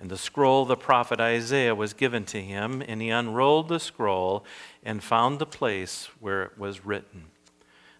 And 0.00 0.10
the 0.10 0.18
scroll 0.18 0.62
of 0.62 0.68
the 0.68 0.76
prophet 0.76 1.20
Isaiah 1.20 1.74
was 1.74 1.92
given 1.92 2.24
to 2.26 2.40
him, 2.40 2.82
and 2.86 3.02
he 3.02 3.10
unrolled 3.10 3.68
the 3.68 3.80
scroll 3.80 4.44
and 4.84 5.02
found 5.02 5.38
the 5.38 5.46
place 5.46 6.08
where 6.20 6.42
it 6.42 6.56
was 6.56 6.84
written 6.84 7.26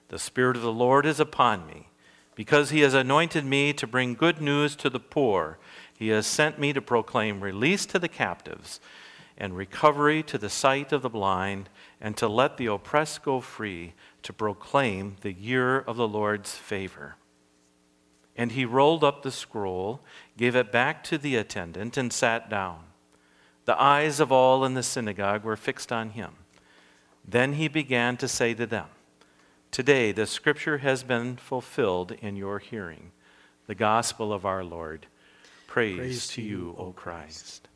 The 0.09 0.19
Spirit 0.19 0.57
of 0.57 0.63
the 0.63 0.73
Lord 0.73 1.07
is 1.07 1.19
upon 1.19 1.67
me, 1.67 1.89
because 2.35 2.71
he 2.71 2.81
has 2.81 2.95
anointed 2.95 3.45
me 3.45 3.73
to 3.73 3.87
bring 3.87 4.15
good 4.15 4.41
news 4.41 4.77
to 4.77 4.89
the 4.89 5.01
poor. 5.01 5.59
He 5.93 6.09
has 6.09 6.27
sent 6.27 6.59
me 6.59 6.73
to 6.73 6.81
proclaim 6.81 7.41
release 7.41 7.85
to 7.87 7.99
the 7.99 8.09
captives 8.09 8.81
and 9.39 9.57
recovery 9.57 10.23
to 10.25 10.37
the 10.37 10.51
sight 10.51 10.93
of 10.93 11.01
the 11.01 11.09
blind, 11.09 11.69
and 12.01 12.17
to 12.17 12.29
let 12.29 12.57
the 12.57 12.67
oppressed 12.67 13.23
go 13.23 13.41
free, 13.41 13.95
to 14.23 14.33
proclaim 14.33 15.17
the 15.21 15.33
year 15.33 15.79
of 15.79 15.97
the 15.97 16.09
Lord's 16.09 16.55
favor. 16.55 17.15
And 18.39 18.53
he 18.53 18.65
rolled 18.65 19.05
up 19.05 19.23
the 19.23 19.33
scroll, 19.33 20.01
gave 20.39 20.55
it 20.57 20.73
back 20.73 21.05
to 21.05 21.19
the 21.19 21.37
attendant, 21.37 21.97
and 21.97 22.13
sat 22.13 22.49
down. 22.49 22.85
The 23.65 23.81
eyes 23.81 24.21
of 24.21 24.33
all 24.33 24.65
in 24.65 24.73
the 24.73 24.83
synagogue 24.83 25.45
were 25.45 25.57
fixed 25.57 25.93
on 25.93 26.11
him. 26.11 26.31
Then 27.27 27.55
he 27.55 27.69
began 27.69 28.17
to 28.17 28.29
say 28.29 28.55
to 28.55 28.65
them, 28.65 28.87
Today 29.71 30.13
the 30.13 30.27
scripture 30.27 30.79
has 30.79 31.03
been 31.03 31.37
fulfilled 31.37 32.13
in 32.13 32.37
your 32.37 32.61
hearing, 32.61 33.11
the 33.67 33.75
gospel 33.75 34.33
of 34.33 34.47
our 34.47 34.65
Lord. 34.65 35.07
Praise, 35.67 35.99
Praise 35.99 36.29
to 36.29 36.43
you, 36.43 36.75
O 36.79 36.93
Christ. 36.93 37.69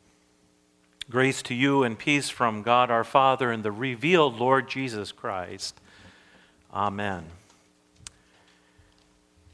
Grace 1.09 1.41
to 1.43 1.53
you 1.53 1.83
and 1.83 1.99
peace 1.99 2.29
from 2.29 2.63
God 2.63 2.89
our 2.89 3.03
Father 3.03 3.51
and 3.51 3.61
the 3.61 3.71
revealed 3.71 4.39
Lord 4.39 4.69
Jesus 4.69 5.11
Christ. 5.11 5.79
Amen. 6.73 7.25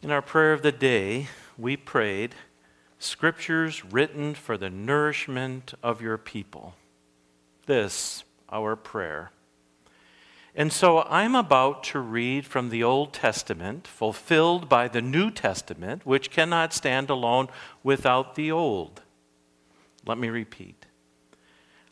In 0.01 0.12
our 0.12 0.22
prayer 0.22 0.53
of 0.53 0.62
the 0.62 0.72
day, 0.72 1.27
we 1.58 1.75
prayed, 1.75 2.34
Scriptures 3.00 3.84
written 3.84 4.34
for 4.34 4.58
the 4.58 4.70
nourishment 4.70 5.74
of 5.84 6.01
your 6.01 6.18
people. 6.18 6.75
This, 7.65 8.24
our 8.50 8.77
prayer. 8.77 9.32
And 10.56 10.72
so 10.72 11.01
I'm 11.03 11.36
about 11.36 11.84
to 11.86 12.00
read 12.00 12.46
from 12.46 12.70
the 12.70 12.82
Old 12.82 13.12
Testament, 13.12 13.86
fulfilled 13.88 14.70
by 14.70 14.88
the 14.88 15.01
New 15.01 15.32
Testament, 15.32 16.06
which 16.06 16.32
cannot 16.32 16.74
stand 16.74 17.10
alone 17.10 17.50
without 17.84 18.36
the 18.36 18.53
Old. 18.53 19.01
Let 20.06 20.18
me 20.18 20.29
repeat. 20.29 20.86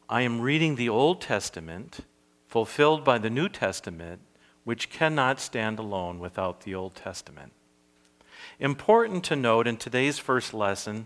I 0.08 0.22
am 0.22 0.40
reading 0.40 0.76
the 0.76 0.90
Old 0.90 1.20
Testament, 1.20 2.00
fulfilled 2.48 3.04
by 3.04 3.18
the 3.18 3.30
New 3.30 3.50
Testament, 3.50 4.22
which 4.64 4.90
cannot 4.90 5.42
stand 5.42 5.78
alone 5.78 6.20
without 6.20 6.62
the 6.62 6.74
Old 6.74 6.96
Testament. 6.96 7.52
Important 8.60 9.24
to 9.26 9.36
note 9.36 9.68
in 9.68 9.78
today's 9.78 10.18
first 10.18 10.52
lesson 10.52 11.06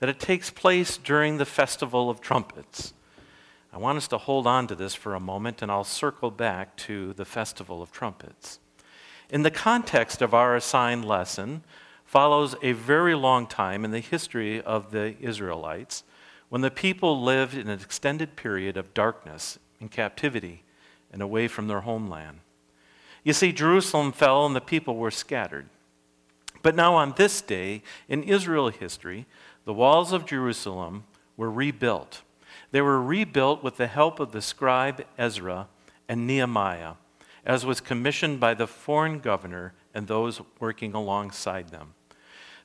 that 0.00 0.10
it 0.10 0.20
takes 0.20 0.50
place 0.50 0.98
during 0.98 1.38
the 1.38 1.46
Festival 1.46 2.10
of 2.10 2.20
Trumpets. 2.20 2.92
I 3.72 3.78
want 3.78 3.96
us 3.96 4.06
to 4.08 4.18
hold 4.18 4.46
on 4.46 4.66
to 4.66 4.74
this 4.74 4.94
for 4.94 5.14
a 5.14 5.20
moment, 5.20 5.62
and 5.62 5.72
I'll 5.72 5.82
circle 5.82 6.30
back 6.30 6.76
to 6.76 7.14
the 7.14 7.24
Festival 7.24 7.80
of 7.80 7.90
Trumpets. 7.90 8.60
In 9.30 9.44
the 9.44 9.50
context 9.50 10.20
of 10.20 10.34
our 10.34 10.54
assigned 10.54 11.06
lesson, 11.06 11.64
follows 12.04 12.54
a 12.60 12.72
very 12.72 13.14
long 13.14 13.46
time 13.46 13.82
in 13.82 13.92
the 13.92 14.00
history 14.00 14.60
of 14.60 14.90
the 14.90 15.16
Israelites 15.22 16.04
when 16.50 16.60
the 16.60 16.70
people 16.70 17.22
lived 17.22 17.54
in 17.54 17.70
an 17.70 17.80
extended 17.80 18.36
period 18.36 18.76
of 18.76 18.92
darkness 18.92 19.58
and 19.80 19.90
captivity 19.90 20.64
and 21.10 21.22
away 21.22 21.48
from 21.48 21.66
their 21.66 21.80
homeland. 21.80 22.40
You 23.24 23.32
see, 23.32 23.52
Jerusalem 23.52 24.12
fell 24.12 24.44
and 24.44 24.54
the 24.54 24.60
people 24.60 24.96
were 24.96 25.10
scattered. 25.10 25.70
But 26.62 26.74
now, 26.74 26.94
on 26.94 27.14
this 27.16 27.40
day 27.40 27.82
in 28.08 28.22
Israel 28.22 28.68
history, 28.68 29.26
the 29.64 29.74
walls 29.74 30.12
of 30.12 30.26
Jerusalem 30.26 31.04
were 31.36 31.50
rebuilt. 31.50 32.22
They 32.70 32.80
were 32.80 33.02
rebuilt 33.02 33.62
with 33.62 33.76
the 33.76 33.86
help 33.86 34.20
of 34.20 34.32
the 34.32 34.42
scribe 34.42 35.04
Ezra 35.18 35.68
and 36.08 36.26
Nehemiah, 36.26 36.94
as 37.44 37.64
was 37.64 37.80
commissioned 37.80 38.40
by 38.40 38.54
the 38.54 38.66
foreign 38.66 39.20
governor 39.20 39.74
and 39.94 40.06
those 40.06 40.40
working 40.58 40.94
alongside 40.94 41.70
them. 41.70 41.94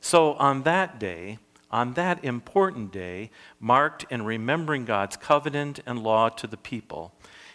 So, 0.02 0.34
on 0.34 0.64
that 0.64 1.00
day, 1.00 1.40
on 1.72 1.94
that 1.94 2.24
important 2.24 2.92
day, 2.92 3.32
marked 3.60 4.06
in 4.10 4.24
remembering 4.24 4.86
God's 4.86 5.18
covenant 5.18 5.80
and 5.86 6.04
law 6.04 6.30
to 6.30 6.48
the 6.48 6.58
people. 6.58 7.14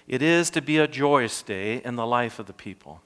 It 0.08 0.22
is 0.22 0.50
to 0.50 0.60
be 0.60 0.78
a 0.78 0.88
joyous 0.88 1.42
day 1.42 1.76
in 1.84 1.96
the 1.96 2.06
life 2.06 2.38
of 2.38 2.46
the 2.46 2.52
people. 2.52 3.02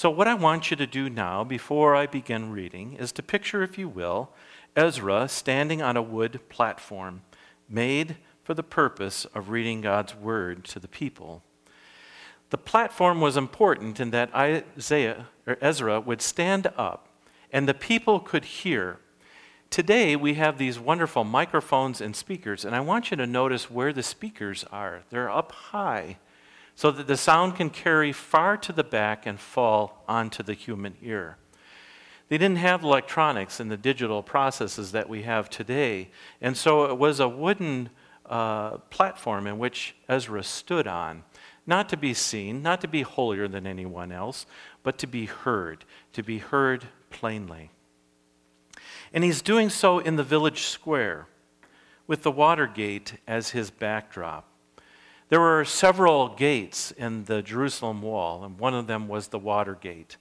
So, 0.00 0.08
what 0.08 0.28
I 0.28 0.32
want 0.32 0.70
you 0.70 0.78
to 0.78 0.86
do 0.86 1.10
now, 1.10 1.44
before 1.44 1.94
I 1.94 2.06
begin 2.06 2.52
reading, 2.52 2.94
is 2.94 3.12
to 3.12 3.22
picture, 3.22 3.62
if 3.62 3.76
you 3.76 3.86
will, 3.86 4.30
Ezra 4.74 5.28
standing 5.28 5.82
on 5.82 5.94
a 5.94 6.00
wood 6.00 6.40
platform 6.48 7.20
made 7.68 8.16
for 8.42 8.54
the 8.54 8.62
purpose 8.62 9.26
of 9.34 9.50
reading 9.50 9.82
God's 9.82 10.14
word 10.14 10.64
to 10.64 10.80
the 10.80 10.88
people. 10.88 11.42
The 12.48 12.56
platform 12.56 13.20
was 13.20 13.36
important 13.36 14.00
in 14.00 14.10
that 14.12 14.34
Isaiah 14.34 15.26
or 15.46 15.58
Ezra 15.60 16.00
would 16.00 16.22
stand 16.22 16.68
up 16.78 17.10
and 17.52 17.68
the 17.68 17.74
people 17.74 18.20
could 18.20 18.46
hear 18.46 19.00
Today, 19.68 20.16
we 20.16 20.34
have 20.34 20.56
these 20.56 20.80
wonderful 20.80 21.24
microphones 21.24 22.00
and 22.00 22.16
speakers, 22.16 22.64
and 22.64 22.74
I 22.74 22.80
want 22.80 23.10
you 23.10 23.16
to 23.18 23.26
notice 23.26 23.70
where 23.70 23.92
the 23.92 24.02
speakers 24.02 24.64
are. 24.72 25.02
They're 25.10 25.30
up 25.30 25.52
high 25.52 26.16
so 26.74 26.90
that 26.90 27.06
the 27.06 27.16
sound 27.16 27.56
can 27.56 27.70
carry 27.70 28.12
far 28.12 28.56
to 28.56 28.72
the 28.72 28.84
back 28.84 29.26
and 29.26 29.38
fall 29.38 30.04
onto 30.08 30.42
the 30.42 30.54
human 30.54 30.96
ear. 31.02 31.36
They 32.28 32.38
didn't 32.38 32.58
have 32.58 32.84
electronics 32.84 33.58
and 33.58 33.70
the 33.70 33.76
digital 33.76 34.22
processes 34.22 34.92
that 34.92 35.08
we 35.08 35.22
have 35.22 35.50
today, 35.50 36.10
and 36.40 36.56
so 36.56 36.84
it 36.84 36.96
was 36.96 37.18
a 37.18 37.28
wooden 37.28 37.90
uh, 38.26 38.78
platform 38.90 39.46
in 39.48 39.58
which 39.58 39.96
Ezra 40.08 40.44
stood 40.44 40.86
on, 40.86 41.24
not 41.66 41.88
to 41.88 41.96
be 41.96 42.14
seen, 42.14 42.62
not 42.62 42.80
to 42.80 42.88
be 42.88 43.02
holier 43.02 43.48
than 43.48 43.66
anyone 43.66 44.12
else, 44.12 44.46
but 44.82 44.96
to 44.98 45.06
be 45.06 45.26
heard, 45.26 45.84
to 46.12 46.22
be 46.22 46.38
heard 46.38 46.86
plainly. 47.10 47.70
And 49.12 49.24
he's 49.24 49.42
doing 49.42 49.68
so 49.68 49.98
in 49.98 50.16
the 50.16 50.22
village 50.22 50.62
square 50.62 51.26
with 52.06 52.22
the 52.22 52.30
water 52.30 52.66
gate 52.66 53.14
as 53.26 53.50
his 53.50 53.70
backdrop. 53.70 54.49
There 55.30 55.40
were 55.40 55.64
several 55.64 56.28
gates 56.28 56.90
in 56.90 57.26
the 57.26 57.40
Jerusalem 57.40 58.02
wall, 58.02 58.42
and 58.42 58.58
one 58.58 58.74
of 58.74 58.88
them 58.88 59.06
was 59.06 59.28
the 59.28 59.38
water 59.38 59.78
gate. 59.80 60.16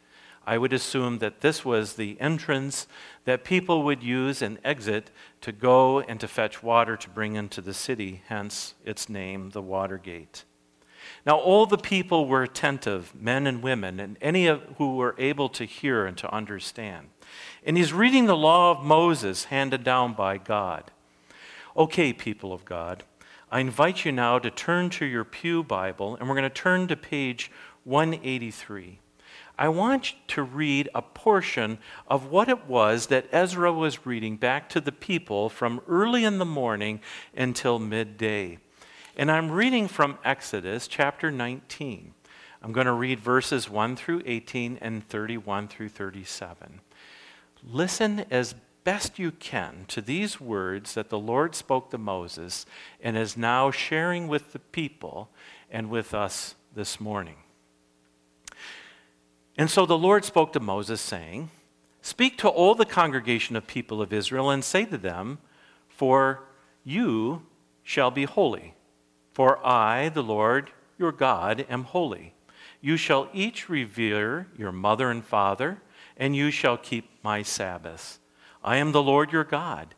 I 0.45 0.59
would 0.59 0.71
assume 0.71 1.17
that 1.17 1.41
this 1.41 1.65
was 1.65 1.93
the 1.93 2.15
entrance 2.21 2.85
that 3.25 3.43
people 3.43 3.81
would 3.83 4.03
use 4.03 4.43
and 4.43 4.59
exit 4.63 5.09
to 5.41 5.51
go 5.51 5.99
and 5.99 6.19
to 6.19 6.27
fetch 6.27 6.61
water 6.61 6.95
to 6.95 7.09
bring 7.09 7.35
into 7.35 7.59
the 7.59 7.73
city, 7.73 8.21
hence 8.27 8.75
its 8.85 9.09
name, 9.09 9.49
the 9.49 9.63
water 9.63 9.97
gate. 9.97 10.43
Now, 11.25 11.37
all 11.37 11.65
the 11.65 11.77
people 11.79 12.27
were 12.27 12.43
attentive, 12.43 13.15
men 13.15 13.47
and 13.47 13.63
women, 13.63 13.99
and 13.99 14.15
any 14.21 14.45
who 14.77 14.95
were 14.95 15.15
able 15.17 15.49
to 15.49 15.65
hear 15.65 16.05
and 16.05 16.17
to 16.19 16.31
understand. 16.31 17.09
And 17.65 17.77
he's 17.77 17.93
reading 17.93 18.27
the 18.27 18.37
law 18.37 18.69
of 18.71 18.83
Moses 18.83 19.45
handed 19.45 19.83
down 19.83 20.13
by 20.13 20.37
God. 20.37 20.91
Okay, 21.75 22.13
people 22.13 22.53
of 22.53 22.63
God, 22.63 23.03
I 23.51 23.61
invite 23.61 24.05
you 24.05 24.11
now 24.11 24.37
to 24.37 24.51
turn 24.51 24.91
to 24.91 25.05
your 25.05 25.23
Pew 25.23 25.63
Bible, 25.63 26.15
and 26.15 26.29
we're 26.29 26.35
going 26.35 26.43
to 26.43 26.51
turn 26.51 26.87
to 26.87 26.95
page 26.95 27.49
183. 27.83 28.99
I 29.57 29.69
want 29.69 30.13
to 30.27 30.43
read 30.43 30.87
a 30.93 31.01
portion 31.01 31.79
of 32.07 32.27
what 32.27 32.47
it 32.47 32.67
was 32.67 33.07
that 33.07 33.25
Ezra 33.31 33.73
was 33.73 34.05
reading 34.05 34.37
back 34.37 34.69
to 34.69 34.79
the 34.79 34.91
people 34.91 35.49
from 35.49 35.81
early 35.87 36.25
in 36.25 36.37
the 36.37 36.45
morning 36.45 37.01
until 37.35 37.79
midday. 37.79 38.59
And 39.17 39.31
I'm 39.31 39.49
reading 39.49 39.87
from 39.87 40.19
Exodus 40.23 40.87
chapter 40.87 41.31
19. 41.31 42.13
I'm 42.61 42.71
going 42.71 42.85
to 42.85 42.93
read 42.93 43.19
verses 43.19 43.67
1 43.67 43.95
through 43.95 44.21
18 44.27 44.77
and 44.79 45.03
31 45.09 45.69
through 45.69 45.89
37. 45.89 46.81
Listen 47.63 48.25
as 48.29 48.53
best 48.89 49.19
you 49.19 49.29
can 49.29 49.85
to 49.87 50.01
these 50.01 50.41
words 50.41 50.95
that 50.95 51.09
the 51.09 51.19
Lord 51.19 51.53
spoke 51.53 51.91
to 51.91 51.97
Moses 51.99 52.65
and 52.99 53.15
is 53.15 53.37
now 53.37 53.69
sharing 53.69 54.27
with 54.27 54.51
the 54.51 54.57
people 54.57 55.29
and 55.69 55.91
with 55.91 56.15
us 56.15 56.55
this 56.73 56.99
morning. 56.99 57.35
And 59.55 59.69
so 59.69 59.85
the 59.85 59.95
Lord 59.95 60.25
spoke 60.25 60.53
to 60.53 60.59
Moses, 60.59 60.99
saying, 60.99 61.51
Speak 62.01 62.35
to 62.39 62.47
all 62.47 62.73
the 62.73 62.83
congregation 62.83 63.55
of 63.55 63.67
people 63.67 64.01
of 64.01 64.11
Israel 64.11 64.49
and 64.49 64.63
say 64.63 64.85
to 64.85 64.97
them, 64.97 65.37
For 65.87 66.45
you 66.83 67.43
shall 67.83 68.09
be 68.09 68.23
holy, 68.23 68.73
for 69.33 69.63
I, 69.63 70.09
the 70.09 70.23
Lord 70.23 70.71
your 70.97 71.11
God, 71.11 71.63
am 71.69 71.83
holy. 71.83 72.33
You 72.81 72.97
shall 72.97 73.29
each 73.35 73.69
revere 73.69 74.47
your 74.57 74.71
mother 74.71 75.11
and 75.11 75.23
father 75.23 75.77
and 76.17 76.35
you 76.35 76.49
shall 76.49 76.75
keep 76.75 77.07
my 77.21 77.43
Sabbaths. 77.43 78.17
I 78.63 78.77
am 78.77 78.91
the 78.91 79.03
Lord 79.03 79.31
your 79.31 79.43
God. 79.43 79.95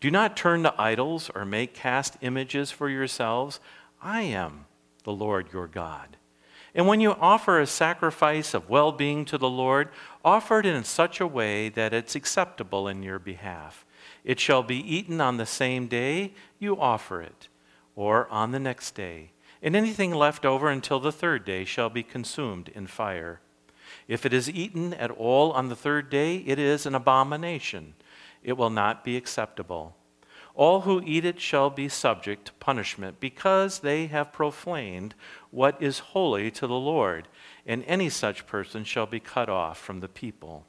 Do 0.00 0.10
not 0.10 0.36
turn 0.36 0.62
to 0.62 0.80
idols 0.80 1.30
or 1.34 1.44
make 1.44 1.74
cast 1.74 2.16
images 2.22 2.70
for 2.70 2.88
yourselves. 2.88 3.60
I 4.02 4.22
am 4.22 4.66
the 5.04 5.12
Lord 5.12 5.52
your 5.52 5.66
God. 5.66 6.16
And 6.74 6.86
when 6.86 7.00
you 7.00 7.12
offer 7.12 7.60
a 7.60 7.66
sacrifice 7.66 8.54
of 8.54 8.70
well 8.70 8.92
being 8.92 9.24
to 9.26 9.38
the 9.38 9.50
Lord, 9.50 9.88
offer 10.24 10.60
it 10.60 10.66
in 10.66 10.84
such 10.84 11.20
a 11.20 11.26
way 11.26 11.68
that 11.68 11.92
it's 11.92 12.14
acceptable 12.14 12.88
in 12.88 13.02
your 13.02 13.18
behalf. 13.18 13.84
It 14.24 14.38
shall 14.38 14.62
be 14.62 14.76
eaten 14.76 15.20
on 15.20 15.36
the 15.36 15.46
same 15.46 15.86
day 15.86 16.32
you 16.58 16.78
offer 16.80 17.20
it, 17.20 17.48
or 17.96 18.28
on 18.28 18.52
the 18.52 18.60
next 18.60 18.94
day. 18.94 19.30
And 19.62 19.74
anything 19.74 20.14
left 20.14 20.46
over 20.46 20.68
until 20.68 21.00
the 21.00 21.12
third 21.12 21.44
day 21.44 21.64
shall 21.64 21.90
be 21.90 22.02
consumed 22.02 22.68
in 22.68 22.86
fire. 22.86 23.40
If 24.08 24.24
it 24.24 24.32
is 24.32 24.48
eaten 24.48 24.94
at 24.94 25.10
all 25.10 25.52
on 25.52 25.68
the 25.68 25.76
third 25.76 26.08
day, 26.08 26.36
it 26.38 26.58
is 26.58 26.86
an 26.86 26.94
abomination. 26.94 27.94
It 28.42 28.54
will 28.54 28.70
not 28.70 29.04
be 29.04 29.16
acceptable. 29.16 29.96
All 30.54 30.82
who 30.82 31.02
eat 31.04 31.24
it 31.24 31.40
shall 31.40 31.70
be 31.70 31.88
subject 31.88 32.46
to 32.46 32.52
punishment, 32.54 33.20
because 33.20 33.78
they 33.78 34.06
have 34.08 34.32
profaned 34.32 35.14
what 35.50 35.80
is 35.80 36.00
holy 36.00 36.50
to 36.52 36.66
the 36.66 36.74
Lord, 36.74 37.28
and 37.66 37.84
any 37.84 38.08
such 38.08 38.46
person 38.46 38.84
shall 38.84 39.06
be 39.06 39.20
cut 39.20 39.48
off 39.48 39.78
from 39.78 40.00
the 40.00 40.08
people. 40.08 40.66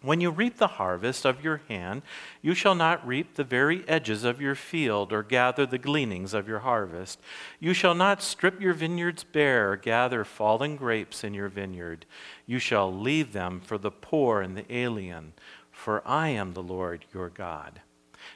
When 0.00 0.20
you 0.20 0.30
reap 0.30 0.58
the 0.58 0.66
harvest 0.66 1.24
of 1.24 1.42
your 1.42 1.62
hand, 1.66 2.02
you 2.42 2.54
shall 2.54 2.74
not 2.74 3.06
reap 3.06 3.34
the 3.34 3.44
very 3.44 3.88
edges 3.88 4.22
of 4.22 4.38
your 4.38 4.54
field 4.54 5.14
or 5.14 5.22
gather 5.22 5.64
the 5.64 5.78
gleanings 5.78 6.34
of 6.34 6.46
your 6.46 6.58
harvest. 6.58 7.18
You 7.58 7.72
shall 7.72 7.94
not 7.94 8.22
strip 8.22 8.60
your 8.60 8.74
vineyards 8.74 9.24
bare 9.24 9.72
or 9.72 9.76
gather 9.76 10.22
fallen 10.22 10.76
grapes 10.76 11.24
in 11.24 11.32
your 11.32 11.48
vineyard. 11.48 12.04
You 12.44 12.58
shall 12.58 12.92
leave 12.92 13.32
them 13.32 13.60
for 13.60 13.78
the 13.78 13.90
poor 13.90 14.42
and 14.42 14.58
the 14.58 14.70
alien, 14.70 15.32
for 15.74 16.02
I 16.06 16.28
am 16.28 16.52
the 16.52 16.62
Lord 16.62 17.04
your 17.12 17.28
God. 17.28 17.80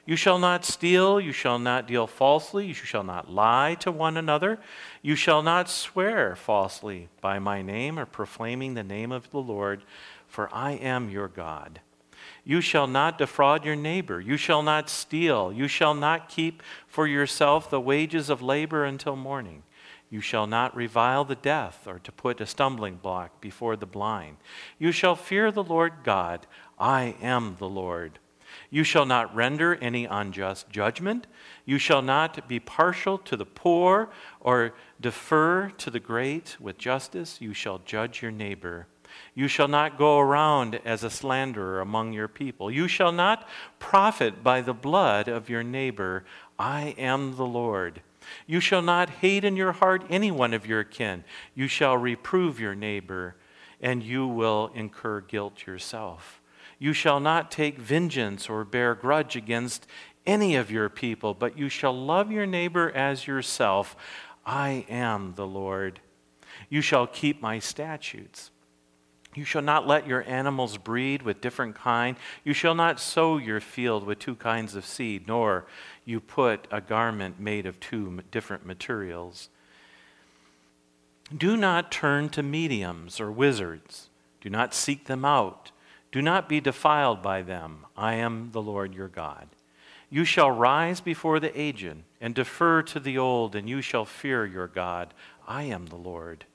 You 0.04 0.16
shall 0.16 0.38
not 0.38 0.66
steal, 0.66 1.18
you 1.18 1.32
shall 1.32 1.58
not 1.58 1.86
deal 1.86 2.06
falsely, 2.06 2.66
you 2.66 2.74
shall 2.74 3.04
not 3.04 3.30
lie 3.30 3.74
to 3.80 3.90
one 3.90 4.18
another, 4.18 4.58
you 5.00 5.14
shall 5.14 5.42
not 5.42 5.70
swear 5.70 6.36
falsely 6.36 7.08
by 7.22 7.38
my 7.38 7.62
name 7.62 7.98
or 7.98 8.04
proclaiming 8.04 8.74
the 8.74 8.84
name 8.84 9.12
of 9.12 9.30
the 9.30 9.38
Lord 9.38 9.82
for 10.28 10.54
I 10.54 10.72
am 10.72 11.10
your 11.10 11.28
God. 11.28 11.80
You 12.44 12.60
shall 12.60 12.86
not 12.86 13.18
defraud 13.18 13.64
your 13.64 13.76
neighbor. 13.76 14.20
You 14.20 14.36
shall 14.36 14.62
not 14.62 14.88
steal. 14.88 15.52
You 15.52 15.68
shall 15.68 15.94
not 15.94 16.28
keep 16.28 16.62
for 16.86 17.06
yourself 17.06 17.68
the 17.68 17.80
wages 17.80 18.30
of 18.30 18.40
labor 18.40 18.84
until 18.84 19.16
morning. 19.16 19.62
You 20.10 20.20
shall 20.20 20.46
not 20.46 20.74
revile 20.74 21.24
the 21.24 21.34
deaf 21.34 21.86
or 21.86 21.98
to 21.98 22.12
put 22.12 22.40
a 22.40 22.46
stumbling 22.46 22.96
block 22.96 23.40
before 23.40 23.76
the 23.76 23.86
blind. 23.86 24.38
You 24.78 24.92
shall 24.92 25.16
fear 25.16 25.50
the 25.50 25.64
Lord 25.64 25.92
God. 26.04 26.46
I 26.78 27.16
am 27.20 27.56
the 27.58 27.68
Lord. 27.68 28.18
You 28.70 28.84
shall 28.84 29.06
not 29.06 29.34
render 29.34 29.74
any 29.76 30.04
unjust 30.04 30.70
judgment. 30.70 31.26
You 31.64 31.78
shall 31.78 32.02
not 32.02 32.48
be 32.48 32.60
partial 32.60 33.18
to 33.18 33.36
the 33.36 33.46
poor 33.46 34.10
or 34.40 34.74
defer 35.00 35.70
to 35.78 35.90
the 35.90 36.00
great 36.00 36.56
with 36.60 36.78
justice. 36.78 37.40
You 37.40 37.54
shall 37.54 37.78
judge 37.84 38.22
your 38.22 38.30
neighbor. 38.30 38.86
You 39.34 39.48
shall 39.48 39.68
not 39.68 39.98
go 39.98 40.18
around 40.18 40.80
as 40.84 41.02
a 41.02 41.10
slanderer 41.10 41.80
among 41.80 42.12
your 42.12 42.28
people. 42.28 42.70
You 42.70 42.88
shall 42.88 43.12
not 43.12 43.48
profit 43.78 44.42
by 44.42 44.60
the 44.60 44.74
blood 44.74 45.28
of 45.28 45.48
your 45.48 45.62
neighbor. 45.62 46.24
I 46.58 46.94
am 46.98 47.36
the 47.36 47.46
Lord. 47.46 48.02
You 48.46 48.60
shall 48.60 48.82
not 48.82 49.08
hate 49.08 49.44
in 49.44 49.56
your 49.56 49.72
heart 49.72 50.04
any 50.10 50.30
one 50.30 50.52
of 50.52 50.66
your 50.66 50.84
kin. 50.84 51.24
You 51.54 51.68
shall 51.68 51.96
reprove 51.96 52.60
your 52.60 52.74
neighbor, 52.74 53.36
and 53.80 54.02
you 54.02 54.26
will 54.26 54.70
incur 54.74 55.22
guilt 55.22 55.66
yourself. 55.66 56.40
You 56.78 56.92
shall 56.92 57.20
not 57.20 57.50
take 57.50 57.78
vengeance 57.78 58.48
or 58.48 58.64
bear 58.64 58.94
grudge 58.94 59.34
against 59.34 59.86
any 60.26 60.56
of 60.56 60.70
your 60.70 60.88
people, 60.88 61.34
but 61.34 61.58
you 61.58 61.68
shall 61.68 61.92
love 61.92 62.30
your 62.30 62.46
neighbor 62.46 62.90
as 62.90 63.26
yourself. 63.26 63.96
I 64.46 64.84
am 64.88 65.34
the 65.34 65.46
Lord. 65.46 66.00
You 66.68 66.80
shall 66.80 67.06
keep 67.06 67.40
my 67.40 67.58
statutes. 67.58 68.50
You 69.34 69.44
shall 69.44 69.62
not 69.62 69.86
let 69.86 70.06
your 70.06 70.24
animals 70.28 70.78
breed 70.78 71.22
with 71.22 71.40
different 71.40 71.76
kind. 71.76 72.16
You 72.44 72.52
shall 72.52 72.74
not 72.74 72.98
sow 72.98 73.36
your 73.38 73.60
field 73.60 74.04
with 74.04 74.18
two 74.18 74.34
kinds 74.34 74.74
of 74.74 74.84
seed, 74.84 75.28
nor 75.28 75.66
you 76.04 76.20
put 76.20 76.66
a 76.70 76.80
garment 76.80 77.38
made 77.38 77.66
of 77.66 77.78
two 77.78 78.20
different 78.30 78.66
materials. 78.66 79.48
Do 81.36 81.56
not 81.56 81.92
turn 81.92 82.30
to 82.30 82.42
mediums 82.42 83.20
or 83.20 83.30
wizards. 83.30 84.08
Do 84.40 84.48
not 84.48 84.74
seek 84.74 85.04
them 85.04 85.24
out. 85.24 85.72
Do 86.10 86.22
not 86.22 86.48
be 86.48 86.60
defiled 86.60 87.22
by 87.22 87.42
them. 87.42 87.86
I 87.96 88.14
am 88.14 88.50
the 88.52 88.62
Lord 88.62 88.94
your 88.94 89.08
God. 89.08 89.48
You 90.10 90.24
shall 90.24 90.50
rise 90.50 91.00
before 91.00 91.38
the 91.38 91.58
aged 91.60 91.96
and 92.20 92.34
defer 92.34 92.82
to 92.82 93.00
the 93.00 93.18
old, 93.18 93.54
and 93.54 93.68
you 93.68 93.82
shall 93.82 94.06
fear 94.06 94.46
your 94.46 94.66
God. 94.66 95.12
I 95.46 95.64
am 95.64 95.86
the 95.86 95.96
Lord. 95.96 96.46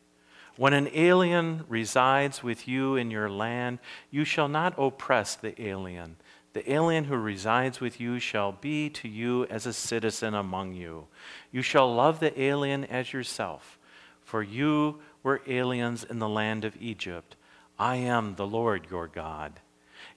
When 0.55 0.74
an 0.74 0.89
alien 0.93 1.65
resides 1.67 2.43
with 2.43 2.67
you 2.67 2.95
in 2.95 3.12
your 3.12 3.29
land, 3.29 3.79
you 4.11 4.25
shall 4.25 4.48
not 4.48 4.74
oppress 4.77 5.35
the 5.35 5.59
alien. 5.61 6.16
The 6.53 6.72
alien 6.72 7.05
who 7.05 7.16
resides 7.16 7.79
with 7.79 8.00
you 8.00 8.20
shall 8.20 8.51
be 8.51 8.89
to 8.92 9.07
you 9.07 9.46
as 9.48 9.66
a 9.66 9.74
citizen 9.74 10.35
among 10.35 10.74
you. 10.74 11.07
You 11.51 11.63
shall 11.63 11.94
love 11.94 12.20
the 12.20 12.39
alien 12.39 12.85
as 12.85 13.13
yourself, 13.13 13.79
for 14.24 14.44
you 14.44 15.00
were 15.24 15.42
aliens 15.48 16.03
in 16.03 16.20
the 16.20 16.29
land 16.29 16.66
of 16.66 16.77
Egypt. 16.79 17.35
I 17.77 17.98
am 17.98 18.36
the 18.36 18.48
Lord 18.48 18.88
your 18.90 19.07
God. 19.07 19.59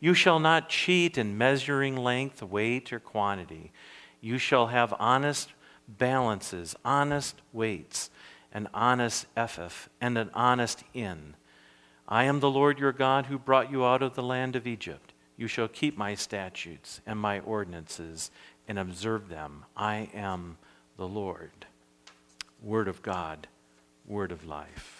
You 0.00 0.14
shall 0.14 0.38
not 0.38 0.68
cheat 0.68 1.16
in 1.16 1.38
measuring 1.38 1.96
length, 1.96 2.42
weight, 2.42 2.92
or 2.92 3.00
quantity. 3.00 3.72
You 4.20 4.38
shall 4.38 4.68
have 4.68 4.94
honest 4.98 5.52
balances, 5.88 6.74
honest 6.84 7.40
weights 7.52 8.10
an 8.56 8.66
honest 8.72 9.26
ephah, 9.36 9.68
and 10.00 10.16
an 10.16 10.30
honest 10.32 10.82
hin. 10.94 11.34
I 12.08 12.24
am 12.24 12.40
the 12.40 12.50
Lord 12.50 12.78
your 12.78 12.92
God 12.92 13.26
who 13.26 13.38
brought 13.38 13.70
you 13.70 13.84
out 13.84 14.00
of 14.00 14.14
the 14.14 14.22
land 14.22 14.56
of 14.56 14.66
Egypt. 14.66 15.12
You 15.36 15.46
shall 15.46 15.68
keep 15.68 15.98
my 15.98 16.14
statutes 16.14 17.02
and 17.04 17.18
my 17.18 17.40
ordinances 17.40 18.30
and 18.66 18.78
observe 18.78 19.28
them. 19.28 19.66
I 19.76 20.08
am 20.14 20.56
the 20.96 21.06
Lord. 21.06 21.66
Word 22.62 22.88
of 22.88 23.02
God, 23.02 23.46
word 24.06 24.32
of 24.32 24.46
life. 24.46 24.95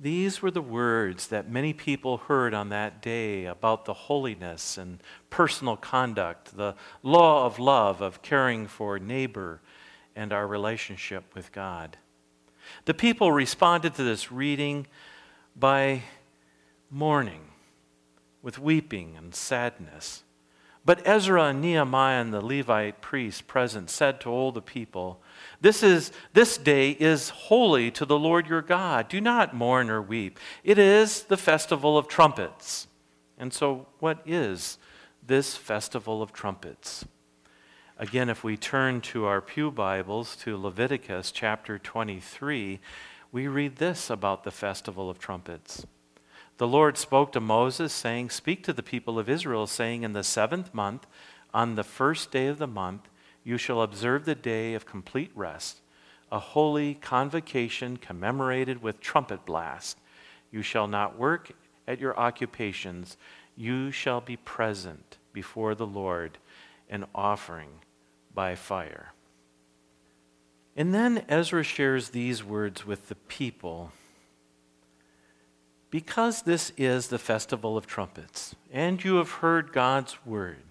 These 0.00 0.40
were 0.40 0.52
the 0.52 0.62
words 0.62 1.26
that 1.28 1.50
many 1.50 1.72
people 1.72 2.18
heard 2.18 2.54
on 2.54 2.68
that 2.68 3.02
day 3.02 3.46
about 3.46 3.84
the 3.84 3.94
holiness 3.94 4.78
and 4.78 5.02
personal 5.28 5.76
conduct, 5.76 6.56
the 6.56 6.76
law 7.02 7.46
of 7.46 7.58
love, 7.58 8.00
of 8.00 8.22
caring 8.22 8.68
for 8.68 9.00
neighbor 9.00 9.60
and 10.14 10.32
our 10.32 10.46
relationship 10.46 11.34
with 11.34 11.50
God. 11.50 11.96
The 12.84 12.94
people 12.94 13.32
responded 13.32 13.94
to 13.94 14.04
this 14.04 14.30
reading 14.30 14.86
by 15.56 16.02
mourning, 16.90 17.48
with 18.40 18.58
weeping 18.58 19.16
and 19.16 19.34
sadness. 19.34 20.22
But 20.84 21.06
Ezra 21.06 21.46
and 21.46 21.60
Nehemiah 21.60 22.20
and 22.20 22.32
the 22.32 22.44
Levite 22.44 23.00
priest 23.00 23.48
present 23.48 23.90
said 23.90 24.20
to 24.20 24.30
all 24.30 24.52
the 24.52 24.62
people, 24.62 25.20
this, 25.60 25.82
is, 25.82 26.12
this 26.32 26.56
day 26.58 26.90
is 26.90 27.30
holy 27.30 27.90
to 27.92 28.04
the 28.04 28.18
Lord 28.18 28.46
your 28.46 28.62
God. 28.62 29.08
Do 29.08 29.20
not 29.20 29.54
mourn 29.54 29.90
or 29.90 30.00
weep. 30.02 30.38
It 30.64 30.78
is 30.78 31.22
the 31.22 31.36
festival 31.36 31.98
of 31.98 32.08
trumpets. 32.08 32.86
And 33.38 33.52
so, 33.52 33.86
what 34.00 34.20
is 34.26 34.78
this 35.26 35.56
festival 35.56 36.22
of 36.22 36.32
trumpets? 36.32 37.04
Again, 37.96 38.28
if 38.28 38.44
we 38.44 38.56
turn 38.56 39.00
to 39.02 39.24
our 39.24 39.40
Pew 39.40 39.70
Bibles 39.70 40.36
to 40.36 40.56
Leviticus 40.56 41.32
chapter 41.32 41.78
23, 41.78 42.78
we 43.32 43.48
read 43.48 43.76
this 43.76 44.08
about 44.08 44.44
the 44.44 44.50
festival 44.50 45.10
of 45.10 45.18
trumpets. 45.18 45.84
The 46.58 46.68
Lord 46.68 46.96
spoke 46.96 47.32
to 47.32 47.40
Moses, 47.40 47.92
saying, 47.92 48.30
Speak 48.30 48.64
to 48.64 48.72
the 48.72 48.82
people 48.82 49.18
of 49.18 49.28
Israel, 49.28 49.66
saying, 49.66 50.02
In 50.02 50.12
the 50.12 50.24
seventh 50.24 50.74
month, 50.74 51.06
on 51.54 51.74
the 51.74 51.84
first 51.84 52.30
day 52.30 52.46
of 52.46 52.58
the 52.58 52.66
month, 52.66 53.08
you 53.44 53.58
shall 53.58 53.82
observe 53.82 54.24
the 54.24 54.34
day 54.34 54.74
of 54.74 54.86
complete 54.86 55.30
rest, 55.34 55.80
a 56.30 56.38
holy 56.38 56.94
convocation 56.94 57.96
commemorated 57.96 58.82
with 58.82 59.00
trumpet 59.00 59.46
blast. 59.46 59.98
You 60.50 60.62
shall 60.62 60.86
not 60.86 61.18
work 61.18 61.52
at 61.86 62.00
your 62.00 62.18
occupations, 62.18 63.16
you 63.56 63.90
shall 63.90 64.20
be 64.20 64.36
present 64.36 65.16
before 65.32 65.74
the 65.74 65.86
Lord, 65.86 66.38
an 66.90 67.06
offering 67.14 67.70
by 68.34 68.54
fire. 68.54 69.12
And 70.76 70.94
then 70.94 71.24
Ezra 71.28 71.64
shares 71.64 72.10
these 72.10 72.44
words 72.44 72.86
with 72.86 73.08
the 73.08 73.14
people. 73.14 73.92
Because 75.90 76.42
this 76.42 76.70
is 76.76 77.08
the 77.08 77.18
festival 77.18 77.76
of 77.76 77.86
trumpets, 77.86 78.54
and 78.70 79.02
you 79.02 79.16
have 79.16 79.30
heard 79.30 79.72
God's 79.72 80.24
word, 80.26 80.62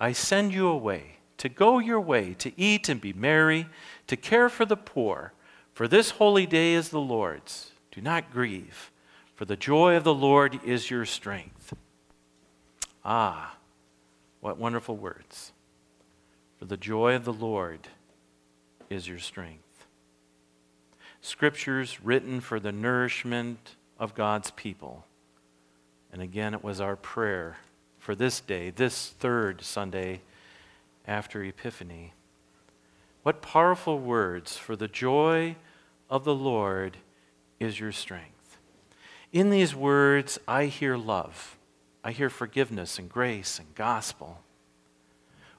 I 0.00 0.12
send 0.12 0.54
you 0.54 0.66
away 0.66 1.19
to 1.40 1.48
go 1.48 1.78
your 1.78 1.98
way, 1.98 2.34
to 2.34 2.52
eat 2.60 2.90
and 2.90 3.00
be 3.00 3.14
merry, 3.14 3.66
to 4.06 4.14
care 4.14 4.50
for 4.50 4.66
the 4.66 4.76
poor, 4.76 5.32
for 5.72 5.88
this 5.88 6.10
holy 6.10 6.44
day 6.44 6.74
is 6.74 6.90
the 6.90 7.00
Lord's. 7.00 7.70
Do 7.90 8.02
not 8.02 8.30
grieve, 8.30 8.92
for 9.36 9.46
the 9.46 9.56
joy 9.56 9.96
of 9.96 10.04
the 10.04 10.12
Lord 10.12 10.60
is 10.66 10.90
your 10.90 11.06
strength. 11.06 11.72
Ah, 13.06 13.56
what 14.42 14.58
wonderful 14.58 14.98
words. 14.98 15.52
For 16.58 16.66
the 16.66 16.76
joy 16.76 17.14
of 17.14 17.24
the 17.24 17.32
Lord 17.32 17.88
is 18.90 19.08
your 19.08 19.18
strength. 19.18 19.86
Scriptures 21.22 22.04
written 22.04 22.42
for 22.42 22.60
the 22.60 22.70
nourishment 22.70 23.76
of 23.98 24.14
God's 24.14 24.50
people. 24.50 25.06
And 26.12 26.20
again, 26.20 26.52
it 26.52 26.62
was 26.62 26.82
our 26.82 26.96
prayer 26.96 27.56
for 27.98 28.14
this 28.14 28.40
day, 28.40 28.68
this 28.68 29.14
third 29.18 29.62
Sunday 29.62 30.20
after 31.10 31.42
Epiphany. 31.42 32.14
What 33.24 33.42
powerful 33.42 33.98
words! 33.98 34.56
For 34.56 34.76
the 34.76 34.86
joy 34.86 35.56
of 36.08 36.22
the 36.22 36.34
Lord 36.34 36.98
is 37.58 37.80
your 37.80 37.90
strength. 37.90 38.58
In 39.32 39.50
these 39.50 39.74
words, 39.74 40.38
I 40.46 40.66
hear 40.66 40.96
love, 40.96 41.58
I 42.04 42.12
hear 42.12 42.30
forgiveness 42.30 42.96
and 42.96 43.08
grace 43.08 43.58
and 43.58 43.74
gospel. 43.74 44.42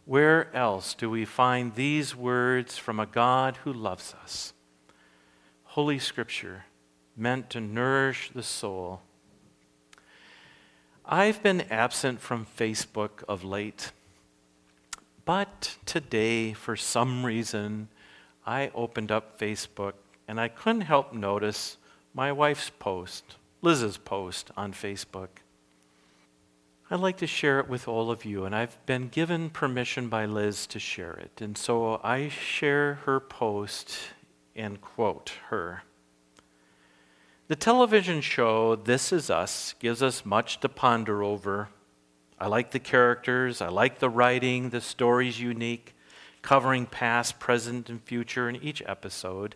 Where 0.06 0.56
else 0.56 0.94
do 0.94 1.10
we 1.10 1.26
find 1.26 1.76
these 1.76 2.16
words 2.16 2.78
from 2.78 2.98
a 2.98 3.06
God 3.06 3.58
who 3.58 3.74
loves 3.74 4.16
us? 4.24 4.54
Holy 5.64 6.00
Scripture, 6.00 6.64
meant 7.18 7.50
to 7.50 7.60
nourish 7.60 8.32
the 8.34 8.42
soul. 8.42 9.02
I've 11.06 11.44
been 11.44 11.62
absent 11.70 12.22
from 12.22 12.46
Facebook 12.58 13.24
of 13.28 13.44
late, 13.44 13.92
but 15.32 15.78
today, 15.86 16.52
for 16.52 16.76
some 16.76 17.26
reason, 17.26 17.88
I 18.46 18.70
opened 18.76 19.14
up 19.14 19.40
Facebook 19.40 19.94
and 20.28 20.42
I 20.42 20.50
couldn't 20.50 20.82
help 20.82 21.14
notice 21.14 21.78
my 22.14 22.34
wife's 22.34 22.70
post, 22.70 23.38
Liz's 23.62 23.98
post 23.98 24.52
on 24.58 24.74
Facebook. 24.74 25.30
I'd 26.90 27.00
like 27.00 27.16
to 27.20 27.28
share 27.28 27.62
it 27.62 27.70
with 27.70 27.88
all 27.88 28.12
of 28.12 28.26
you, 28.26 28.44
and 28.44 28.54
I've 28.54 28.86
been 28.86 29.08
given 29.08 29.50
permission 29.50 30.10
by 30.10 30.26
Liz 30.26 30.68
to 30.68 30.80
share 30.80 31.14
it. 31.14 31.40
And 31.40 31.58
so 31.58 32.02
I 32.04 32.28
share 32.28 32.96
her 33.06 33.22
post 33.22 33.98
and 34.54 34.82
quote 34.82 35.32
her. 35.48 35.84
The 37.48 37.56
television 37.56 38.20
show 38.20 38.76
This 38.76 39.14
Is 39.14 39.30
Us 39.30 39.76
gives 39.80 40.04
us 40.04 40.26
much 40.26 40.60
to 40.60 40.68
ponder 40.68 41.24
over. 41.24 41.70
I 42.42 42.48
like 42.48 42.72
the 42.72 42.80
characters, 42.80 43.62
I 43.62 43.68
like 43.68 44.00
the 44.00 44.10
writing, 44.10 44.72
the 44.72 44.82
story's 44.82 45.40
unique, 45.40 45.94
covering 46.42 46.88
past, 46.88 47.40
present, 47.40 47.88
and 47.88 48.02
future 48.02 48.50
in 48.50 48.56
each 48.56 48.82
episode. 48.88 49.54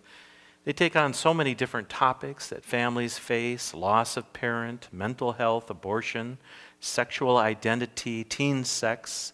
They 0.66 0.72
take 0.72 0.96
on 0.96 1.16
so 1.16 1.34
many 1.34 1.56
different 1.56 1.90
topics 1.90 2.48
that 2.50 2.64
families 2.64 3.18
face 3.18 3.74
loss 3.74 4.18
of 4.18 4.32
parent, 4.34 4.88
mental 4.92 5.32
health, 5.32 5.72
abortion, 5.72 6.38
sexual 6.80 7.38
identity, 7.38 8.24
teen 8.24 8.64
sex, 8.64 9.34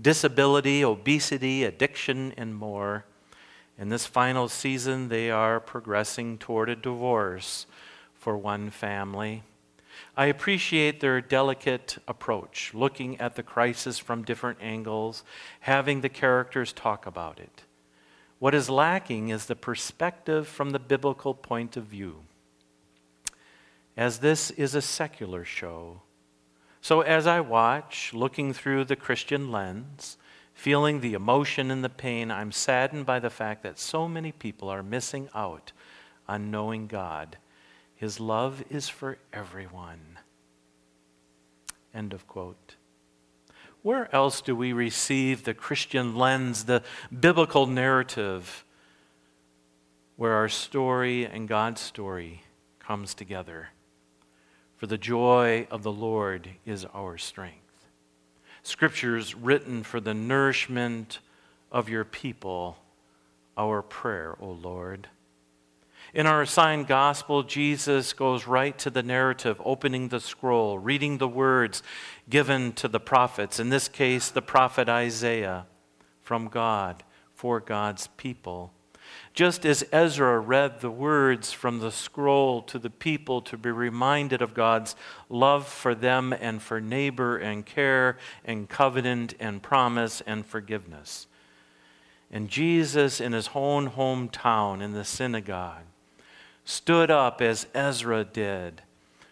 disability, 0.00 0.84
obesity, 0.84 1.64
addiction, 1.64 2.32
and 2.36 2.54
more. 2.54 3.04
In 3.76 3.88
this 3.88 4.06
final 4.06 4.48
season, 4.48 5.08
they 5.08 5.28
are 5.28 5.58
progressing 5.58 6.38
toward 6.38 6.68
a 6.68 6.76
divorce 6.76 7.66
for 8.14 8.36
one 8.36 8.70
family. 8.70 9.42
I 10.16 10.26
appreciate 10.26 11.00
their 11.00 11.20
delicate 11.20 11.98
approach, 12.06 12.72
looking 12.74 13.20
at 13.20 13.34
the 13.36 13.42
crisis 13.42 13.98
from 13.98 14.24
different 14.24 14.58
angles, 14.60 15.24
having 15.60 16.00
the 16.00 16.08
characters 16.08 16.72
talk 16.72 17.06
about 17.06 17.38
it. 17.40 17.64
What 18.38 18.54
is 18.54 18.68
lacking 18.68 19.28
is 19.28 19.46
the 19.46 19.56
perspective 19.56 20.48
from 20.48 20.70
the 20.70 20.78
biblical 20.78 21.34
point 21.34 21.76
of 21.76 21.84
view. 21.84 22.24
As 23.96 24.18
this 24.18 24.50
is 24.50 24.74
a 24.74 24.82
secular 24.82 25.44
show, 25.44 26.02
so 26.80 27.02
as 27.02 27.28
I 27.28 27.40
watch, 27.40 28.12
looking 28.12 28.52
through 28.52 28.86
the 28.86 28.96
Christian 28.96 29.52
lens, 29.52 30.18
feeling 30.52 31.00
the 31.00 31.14
emotion 31.14 31.70
and 31.70 31.84
the 31.84 31.88
pain, 31.88 32.30
I'm 32.30 32.50
saddened 32.50 33.06
by 33.06 33.20
the 33.20 33.30
fact 33.30 33.62
that 33.62 33.78
so 33.78 34.08
many 34.08 34.32
people 34.32 34.68
are 34.68 34.82
missing 34.82 35.28
out 35.34 35.70
on 36.28 36.50
knowing 36.50 36.88
God. 36.88 37.36
His 38.02 38.18
love 38.18 38.64
is 38.68 38.88
for 38.88 39.16
everyone. 39.32 40.18
End 41.94 42.12
of 42.12 42.26
quote. 42.26 42.74
Where 43.82 44.12
else 44.12 44.40
do 44.40 44.56
we 44.56 44.72
receive 44.72 45.44
the 45.44 45.54
Christian 45.54 46.16
lens, 46.16 46.64
the 46.64 46.82
biblical 47.16 47.68
narrative, 47.68 48.64
where 50.16 50.32
our 50.32 50.48
story 50.48 51.24
and 51.26 51.46
God's 51.46 51.80
story 51.80 52.42
comes 52.80 53.14
together? 53.14 53.68
For 54.78 54.88
the 54.88 54.98
joy 54.98 55.68
of 55.70 55.84
the 55.84 55.92
Lord 55.92 56.48
is 56.66 56.84
our 56.92 57.16
strength. 57.18 57.86
Scriptures 58.64 59.36
written 59.36 59.84
for 59.84 60.00
the 60.00 60.12
nourishment 60.12 61.20
of 61.70 61.88
your 61.88 62.04
people, 62.04 62.78
our 63.56 63.80
prayer, 63.80 64.34
O 64.40 64.50
Lord. 64.50 65.06
In 66.14 66.26
our 66.26 66.42
assigned 66.42 66.88
gospel, 66.88 67.42
Jesus 67.42 68.12
goes 68.12 68.46
right 68.46 68.78
to 68.80 68.90
the 68.90 69.02
narrative, 69.02 69.58
opening 69.64 70.08
the 70.08 70.20
scroll, 70.20 70.78
reading 70.78 71.16
the 71.16 71.28
words 71.28 71.82
given 72.28 72.74
to 72.74 72.88
the 72.88 73.00
prophets, 73.00 73.58
in 73.58 73.70
this 73.70 73.88
case, 73.88 74.28
the 74.28 74.42
prophet 74.42 74.90
Isaiah, 74.90 75.64
from 76.20 76.48
God 76.48 77.02
for 77.34 77.60
God's 77.60 78.08
people. 78.18 78.74
Just 79.32 79.64
as 79.64 79.86
Ezra 79.90 80.38
read 80.38 80.80
the 80.80 80.90
words 80.90 81.50
from 81.50 81.78
the 81.78 81.90
scroll 81.90 82.60
to 82.62 82.78
the 82.78 82.90
people 82.90 83.40
to 83.42 83.56
be 83.56 83.70
reminded 83.70 84.42
of 84.42 84.52
God's 84.52 84.94
love 85.30 85.66
for 85.66 85.94
them 85.94 86.34
and 86.34 86.60
for 86.60 86.78
neighbor 86.78 87.38
and 87.38 87.64
care 87.64 88.18
and 88.44 88.68
covenant 88.68 89.32
and 89.40 89.62
promise 89.62 90.20
and 90.26 90.44
forgiveness. 90.44 91.26
And 92.30 92.50
Jesus, 92.50 93.18
in 93.18 93.32
his 93.32 93.48
own 93.54 93.90
hometown 93.90 94.82
in 94.82 94.92
the 94.92 95.04
synagogue, 95.04 95.84
stood 96.64 97.10
up 97.10 97.40
as 97.40 97.66
Ezra 97.74 98.24
did 98.24 98.82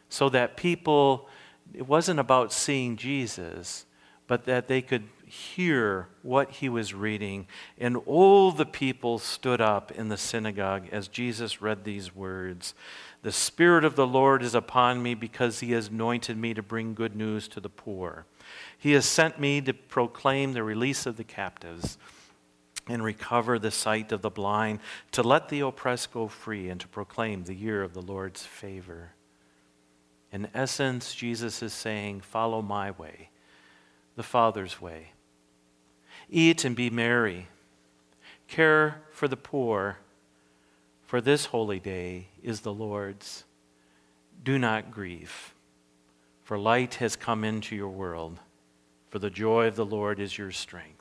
so 0.08 0.28
that 0.28 0.56
people, 0.56 1.28
it 1.72 1.86
wasn't 1.86 2.20
about 2.20 2.52
seeing 2.52 2.96
Jesus, 2.96 3.86
but 4.26 4.44
that 4.44 4.68
they 4.68 4.82
could 4.82 5.04
hear 5.26 6.08
what 6.22 6.50
he 6.50 6.68
was 6.68 6.92
reading. 6.92 7.46
And 7.78 7.96
all 8.06 8.50
the 8.50 8.66
people 8.66 9.18
stood 9.18 9.60
up 9.60 9.92
in 9.92 10.08
the 10.08 10.16
synagogue 10.16 10.88
as 10.90 11.08
Jesus 11.08 11.62
read 11.62 11.84
these 11.84 12.14
words 12.14 12.74
The 13.22 13.32
Spirit 13.32 13.84
of 13.84 13.94
the 13.94 14.06
Lord 14.06 14.42
is 14.42 14.54
upon 14.54 15.02
me 15.02 15.14
because 15.14 15.60
he 15.60 15.72
has 15.72 15.88
anointed 15.88 16.36
me 16.36 16.54
to 16.54 16.62
bring 16.62 16.94
good 16.94 17.14
news 17.14 17.46
to 17.48 17.60
the 17.60 17.68
poor. 17.68 18.26
He 18.76 18.92
has 18.92 19.04
sent 19.04 19.38
me 19.38 19.60
to 19.60 19.72
proclaim 19.72 20.52
the 20.52 20.64
release 20.64 21.06
of 21.06 21.16
the 21.16 21.24
captives 21.24 21.96
and 22.90 23.04
recover 23.04 23.58
the 23.58 23.70
sight 23.70 24.10
of 24.10 24.20
the 24.20 24.30
blind, 24.30 24.80
to 25.12 25.22
let 25.22 25.48
the 25.48 25.60
oppressed 25.60 26.12
go 26.12 26.26
free, 26.26 26.68
and 26.68 26.80
to 26.80 26.88
proclaim 26.88 27.44
the 27.44 27.54
year 27.54 27.82
of 27.82 27.94
the 27.94 28.02
Lord's 28.02 28.44
favor. 28.44 29.12
In 30.32 30.48
essence, 30.54 31.14
Jesus 31.14 31.62
is 31.62 31.72
saying, 31.72 32.20
Follow 32.20 32.60
my 32.60 32.90
way, 32.90 33.30
the 34.16 34.24
Father's 34.24 34.80
way. 34.80 35.12
Eat 36.28 36.64
and 36.64 36.74
be 36.74 36.90
merry. 36.90 37.46
Care 38.48 39.02
for 39.12 39.28
the 39.28 39.36
poor, 39.36 39.98
for 41.06 41.20
this 41.20 41.46
holy 41.46 41.78
day 41.78 42.26
is 42.42 42.60
the 42.60 42.72
Lord's. 42.72 43.44
Do 44.42 44.58
not 44.58 44.90
grieve, 44.90 45.54
for 46.42 46.58
light 46.58 46.94
has 46.94 47.14
come 47.14 47.44
into 47.44 47.76
your 47.76 47.90
world, 47.90 48.40
for 49.10 49.20
the 49.20 49.30
joy 49.30 49.66
of 49.66 49.76
the 49.76 49.84
Lord 49.84 50.18
is 50.18 50.38
your 50.38 50.50
strength. 50.50 50.99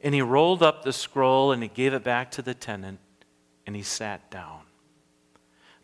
And 0.00 0.14
he 0.14 0.22
rolled 0.22 0.62
up 0.62 0.82
the 0.82 0.92
scroll 0.92 1.52
and 1.52 1.62
he 1.62 1.68
gave 1.68 1.92
it 1.92 2.04
back 2.04 2.30
to 2.32 2.42
the 2.42 2.54
tenant, 2.54 3.00
and 3.66 3.76
he 3.76 3.82
sat 3.82 4.30
down. 4.30 4.60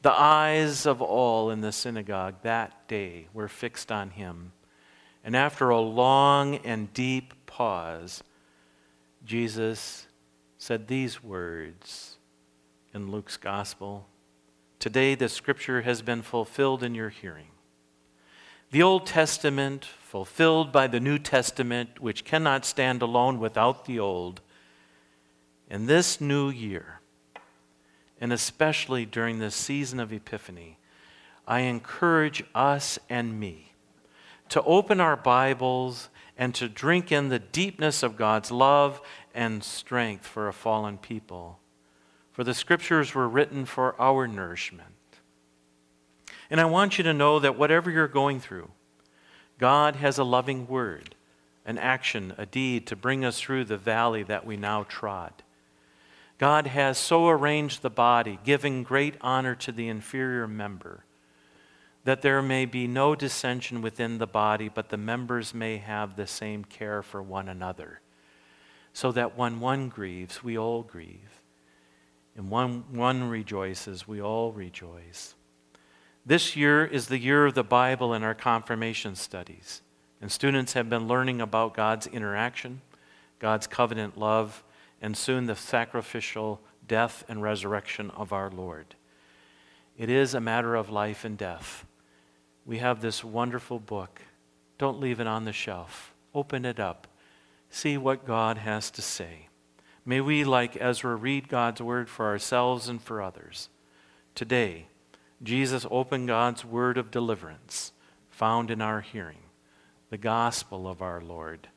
The 0.02 0.12
eyes 0.12 0.86
of 0.86 1.02
all 1.02 1.50
in 1.50 1.60
the 1.60 1.72
synagogue 1.72 2.36
that 2.42 2.88
day 2.88 3.28
were 3.32 3.48
fixed 3.48 3.90
on 3.90 4.10
him. 4.10 4.52
And 5.24 5.34
after 5.34 5.70
a 5.70 5.80
long 5.80 6.56
and 6.56 6.92
deep 6.92 7.34
pause, 7.46 8.22
Jesus 9.24 10.06
said 10.58 10.86
these 10.86 11.22
words 11.22 12.16
in 12.94 13.10
Luke's 13.10 13.36
gospel 13.36 14.06
Today 14.78 15.14
the 15.14 15.28
scripture 15.28 15.82
has 15.82 16.02
been 16.02 16.22
fulfilled 16.22 16.82
in 16.82 16.94
your 16.94 17.08
hearing. 17.08 17.48
The 18.70 18.82
Old 18.82 19.06
Testament, 19.06 19.84
fulfilled 20.16 20.72
by 20.72 20.86
the 20.86 20.98
New 20.98 21.18
Testament, 21.18 22.00
which 22.00 22.24
cannot 22.24 22.64
stand 22.64 23.02
alone 23.02 23.38
without 23.38 23.84
the 23.84 23.98
Old. 23.98 24.40
In 25.68 25.84
this 25.84 26.22
new 26.22 26.48
year, 26.48 27.02
and 28.18 28.32
especially 28.32 29.04
during 29.04 29.40
this 29.40 29.54
season 29.54 30.00
of 30.00 30.14
Epiphany, 30.14 30.78
I 31.46 31.60
encourage 31.60 32.42
us 32.54 32.98
and 33.10 33.38
me 33.38 33.74
to 34.48 34.62
open 34.62 35.02
our 35.02 35.16
Bibles 35.16 36.08
and 36.38 36.54
to 36.54 36.66
drink 36.66 37.12
in 37.12 37.28
the 37.28 37.38
deepness 37.38 38.02
of 38.02 38.16
God's 38.16 38.50
love 38.50 39.02
and 39.34 39.62
strength 39.62 40.26
for 40.26 40.48
a 40.48 40.54
fallen 40.54 40.96
people. 40.96 41.60
For 42.32 42.42
the 42.42 42.54
scriptures 42.54 43.14
were 43.14 43.28
written 43.28 43.66
for 43.66 44.00
our 44.00 44.26
nourishment. 44.26 44.88
And 46.48 46.58
I 46.58 46.64
want 46.64 46.96
you 46.96 47.04
to 47.04 47.12
know 47.12 47.38
that 47.38 47.58
whatever 47.58 47.90
you're 47.90 48.08
going 48.08 48.40
through, 48.40 48.70
God 49.58 49.96
has 49.96 50.18
a 50.18 50.24
loving 50.24 50.66
word, 50.66 51.14
an 51.64 51.78
action, 51.78 52.34
a 52.36 52.46
deed 52.46 52.86
to 52.88 52.96
bring 52.96 53.24
us 53.24 53.40
through 53.40 53.64
the 53.64 53.76
valley 53.76 54.22
that 54.22 54.46
we 54.46 54.56
now 54.56 54.84
trod. 54.84 55.32
God 56.38 56.66
has 56.66 56.98
so 56.98 57.28
arranged 57.28 57.82
the 57.82 57.90
body, 57.90 58.38
giving 58.44 58.82
great 58.82 59.14
honor 59.20 59.54
to 59.56 59.72
the 59.72 59.88
inferior 59.88 60.46
member 60.46 61.04
that 62.06 62.22
there 62.22 62.40
may 62.40 62.64
be 62.64 62.86
no 62.86 63.16
dissension 63.16 63.82
within 63.82 64.18
the 64.18 64.28
body, 64.28 64.68
but 64.72 64.90
the 64.90 64.96
members 64.96 65.52
may 65.52 65.78
have 65.78 66.14
the 66.14 66.26
same 66.26 66.64
care 66.64 67.02
for 67.02 67.20
one 67.20 67.48
another. 67.48 68.00
So 68.92 69.10
that 69.10 69.36
when 69.36 69.58
one 69.58 69.88
grieves, 69.88 70.42
we 70.42 70.56
all 70.56 70.84
grieve. 70.84 71.40
And 72.36 72.48
when 72.48 72.84
one 72.92 73.28
rejoices, 73.28 74.06
we 74.06 74.22
all 74.22 74.52
rejoice. 74.52 75.34
This 76.28 76.56
year 76.56 76.84
is 76.84 77.06
the 77.06 77.20
year 77.20 77.46
of 77.46 77.54
the 77.54 77.62
Bible 77.62 78.12
in 78.12 78.24
our 78.24 78.34
confirmation 78.34 79.14
studies. 79.14 79.80
And 80.20 80.32
students 80.32 80.72
have 80.72 80.90
been 80.90 81.06
learning 81.06 81.40
about 81.40 81.72
God's 81.72 82.08
interaction, 82.08 82.80
God's 83.38 83.68
covenant 83.68 84.18
love, 84.18 84.64
and 85.00 85.16
soon 85.16 85.46
the 85.46 85.54
sacrificial 85.54 86.60
death 86.88 87.24
and 87.28 87.42
resurrection 87.42 88.10
of 88.10 88.32
our 88.32 88.50
Lord. 88.50 88.96
It 89.96 90.10
is 90.10 90.34
a 90.34 90.40
matter 90.40 90.74
of 90.74 90.90
life 90.90 91.24
and 91.24 91.38
death. 91.38 91.86
We 92.64 92.78
have 92.78 93.00
this 93.00 93.22
wonderful 93.22 93.78
book. 93.78 94.20
Don't 94.78 94.98
leave 94.98 95.20
it 95.20 95.28
on 95.28 95.44
the 95.44 95.52
shelf. 95.52 96.12
Open 96.34 96.64
it 96.64 96.80
up. 96.80 97.06
See 97.70 97.96
what 97.96 98.26
God 98.26 98.58
has 98.58 98.90
to 98.90 99.02
say. 99.02 99.46
May 100.04 100.20
we, 100.20 100.42
like 100.42 100.76
Ezra, 100.80 101.14
read 101.14 101.48
God's 101.48 101.80
word 101.80 102.08
for 102.08 102.26
ourselves 102.26 102.88
and 102.88 103.00
for 103.00 103.22
others. 103.22 103.68
Today, 104.34 104.86
Jesus 105.42 105.86
opened 105.90 106.28
God's 106.28 106.64
word 106.64 106.98
of 106.98 107.10
deliverance, 107.10 107.92
found 108.30 108.70
in 108.70 108.80
our 108.80 109.00
hearing, 109.00 109.38
the 110.10 110.16
gospel 110.16 110.88
of 110.88 111.02
our 111.02 111.20
Lord. 111.20 111.68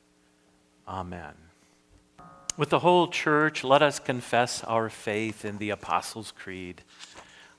Amen. 0.88 1.34
With 2.58 2.70
the 2.70 2.80
whole 2.80 3.08
church, 3.08 3.64
let 3.64 3.82
us 3.82 4.00
confess 4.00 4.64
our 4.64 4.90
faith 4.90 5.46
in 5.46 5.58
the 5.58 5.70
Apostles' 5.70 6.34
Creed. 6.38 6.82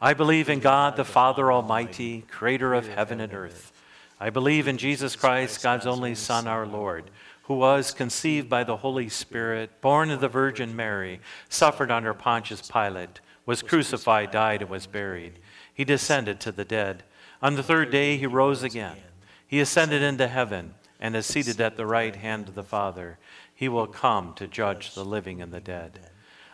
I 0.01 0.15
believe 0.15 0.49
in 0.49 0.61
God 0.61 0.97
the 0.97 1.05
Father 1.05 1.53
Almighty, 1.53 2.25
creator 2.31 2.75
of 2.75 2.89
heaven 2.89 3.21
and 3.21 3.33
earth. 3.33 3.73
I 4.19 4.31
believe 4.31 4.69
in 4.69 4.77
Jesus 4.77 5.17
Christ, 5.17 5.63
God's 5.63 5.87
only 5.87 6.15
Son, 6.15 6.47
our 6.47 6.67
Lord, 6.67 7.11
who 7.45 7.55
was 7.55 7.91
conceived 7.91 8.49
by 8.49 8.63
the 8.65 8.77
Holy 8.77 9.09
Spirit, 9.09 9.81
born 9.81 10.11
of 10.11 10.21
the 10.21 10.29
Virgin 10.29 10.77
Mary, 10.77 11.21
suffered 11.49 11.91
under 11.91 12.15
Pontius 12.15 12.63
Pilate, 12.71 13.21
was 13.45 13.63
crucified, 13.63 14.31
died, 14.31 14.61
and 14.63 14.71
was 14.71 14.87
buried. 14.87 15.40
He 15.81 15.85
descended 15.87 16.41
to 16.41 16.53
the 16.53 16.67
dead. 16.67 17.05
On 17.41 17.55
the 17.55 17.63
third 17.63 17.91
day, 17.91 18.19
he 18.19 18.27
rose 18.27 18.63
again. 18.63 18.99
He 19.47 19.61
ascended 19.61 20.03
into 20.03 20.29
heaven 20.29 20.75
and 21.01 21.17
is 21.17 21.25
seated 21.25 21.59
at 21.59 21.79
the 21.79 21.87
right 21.87 22.15
hand 22.15 22.49
of 22.49 22.55
the 22.55 22.63
Father. 22.63 23.17
He 23.55 23.67
will 23.67 23.87
come 23.87 24.35
to 24.35 24.47
judge 24.47 24.95
the 24.95 25.07
living 25.07 25.41
and 25.41 25.51
the 25.51 25.59
dead. 25.59 26.11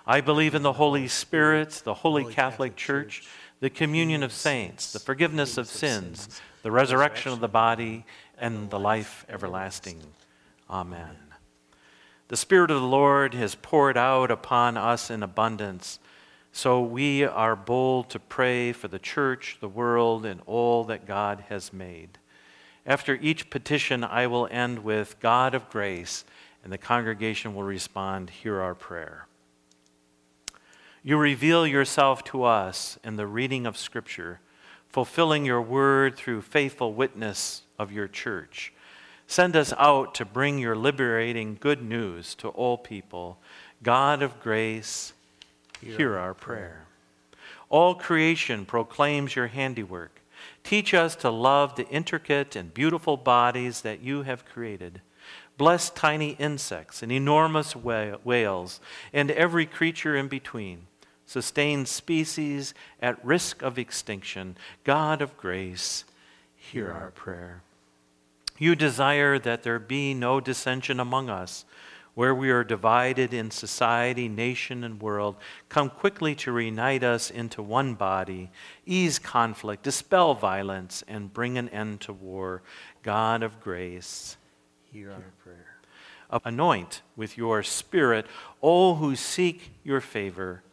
I 0.06 0.20
believe 0.20 0.54
in 0.54 0.62
the 0.62 0.74
Holy 0.74 1.08
Spirit, 1.08 1.82
the 1.84 1.92
Holy 1.92 2.24
Catholic 2.32 2.76
Church, 2.76 3.26
the 3.58 3.68
communion 3.68 4.22
of 4.22 4.30
saints, 4.30 4.92
the 4.92 5.00
forgiveness 5.00 5.58
of 5.58 5.66
sins, 5.66 6.40
the 6.62 6.70
resurrection 6.70 7.32
of 7.32 7.40
the 7.40 7.48
body, 7.48 8.06
and 8.38 8.70
the 8.70 8.78
life 8.78 9.26
everlasting. 9.28 10.02
Amen. 10.70 11.16
The 12.28 12.36
Spirit 12.36 12.70
of 12.70 12.80
the 12.80 12.86
Lord 12.86 13.34
has 13.34 13.56
poured 13.56 13.96
out 13.96 14.30
upon 14.30 14.76
us 14.76 15.10
in 15.10 15.24
abundance, 15.24 15.98
so 16.56 16.80
we 16.80 17.22
are 17.22 17.54
bold 17.54 18.08
to 18.08 18.18
pray 18.18 18.72
for 18.72 18.88
the 18.88 18.98
church, 18.98 19.58
the 19.60 19.68
world, 19.68 20.24
and 20.24 20.40
all 20.46 20.84
that 20.84 21.06
God 21.06 21.44
has 21.50 21.70
made. 21.70 22.18
After 22.86 23.16
each 23.16 23.50
petition, 23.50 24.02
I 24.02 24.26
will 24.26 24.48
end 24.50 24.78
with 24.78 25.20
God 25.20 25.54
of 25.54 25.68
grace, 25.68 26.24
and 26.64 26.72
the 26.72 26.78
congregation 26.78 27.54
will 27.54 27.64
respond, 27.64 28.30
Hear 28.30 28.62
our 28.62 28.74
prayer. 28.74 29.26
You 31.02 31.18
reveal 31.18 31.66
yourself 31.66 32.24
to 32.24 32.44
us 32.44 32.98
in 33.04 33.16
the 33.16 33.26
reading 33.26 33.66
of 33.66 33.76
Scripture, 33.76 34.40
fulfilling 34.88 35.44
your 35.44 35.60
word 35.60 36.16
through 36.16 36.40
faithful 36.40 36.94
witness 36.94 37.64
of 37.78 37.92
your 37.92 38.08
church. 38.08 38.72
Send 39.26 39.56
us 39.56 39.74
out 39.76 40.14
to 40.14 40.24
bring 40.24 40.58
your 40.58 40.74
liberating 40.74 41.58
good 41.60 41.82
news 41.82 42.34
to 42.36 42.48
all 42.48 42.78
people. 42.78 43.38
God 43.82 44.22
of 44.22 44.40
grace, 44.40 45.12
hear, 45.80 45.96
hear 45.96 46.18
our 46.18 46.34
prayer. 46.34 46.86
All 47.68 47.94
creation 47.94 48.64
proclaims 48.64 49.36
your 49.36 49.48
handiwork. 49.48 50.20
Teach 50.62 50.94
us 50.94 51.16
to 51.16 51.30
love 51.30 51.76
the 51.76 51.88
intricate 51.88 52.56
and 52.56 52.72
beautiful 52.72 53.16
bodies 53.16 53.80
that 53.82 54.00
you 54.00 54.22
have 54.22 54.44
created. 54.44 55.00
Bless 55.56 55.88
tiny 55.90 56.32
insects 56.32 57.02
and 57.02 57.10
enormous 57.10 57.74
whales 57.74 58.80
and 59.12 59.30
every 59.30 59.66
creature 59.66 60.16
in 60.16 60.28
between 60.28 60.86
sustain 61.26 61.84
species 61.84 62.72
at 63.02 63.22
risk 63.24 63.60
of 63.60 63.78
extinction. 63.78 64.56
God 64.84 65.20
of 65.20 65.36
grace, 65.36 66.04
hear 66.54 66.92
our 66.92 67.10
prayer. 67.10 67.62
You 68.58 68.74
desire 68.74 69.38
that 69.40 69.62
there 69.62 69.78
be 69.78 70.14
no 70.14 70.40
dissension 70.40 70.98
among 70.98 71.28
us. 71.28 71.64
Where 72.16 72.34
we 72.34 72.50
are 72.50 72.64
divided 72.64 73.32
in 73.32 73.52
society, 73.52 74.28
nation, 74.28 74.82
and 74.82 75.00
world, 75.00 75.36
come 75.68 75.88
quickly 75.88 76.34
to 76.36 76.50
reunite 76.50 77.04
us 77.04 77.30
into 77.30 77.62
one 77.62 77.94
body, 77.94 78.50
ease 78.84 79.20
conflict, 79.20 79.84
dispel 79.84 80.34
violence, 80.34 81.04
and 81.06 81.32
bring 81.32 81.56
an 81.56 81.68
end 81.68 82.00
to 82.00 82.12
war. 82.12 82.62
God 83.04 83.44
of 83.44 83.60
grace, 83.60 84.36
hear 84.90 85.12
our 85.12 85.32
prayer. 85.44 85.76
Anoint 86.44 87.02
with 87.14 87.38
your 87.38 87.62
Spirit 87.62 88.26
all 88.60 88.96
who 88.96 89.14
seek 89.14 89.70
your 89.84 90.00
favor 90.00 90.64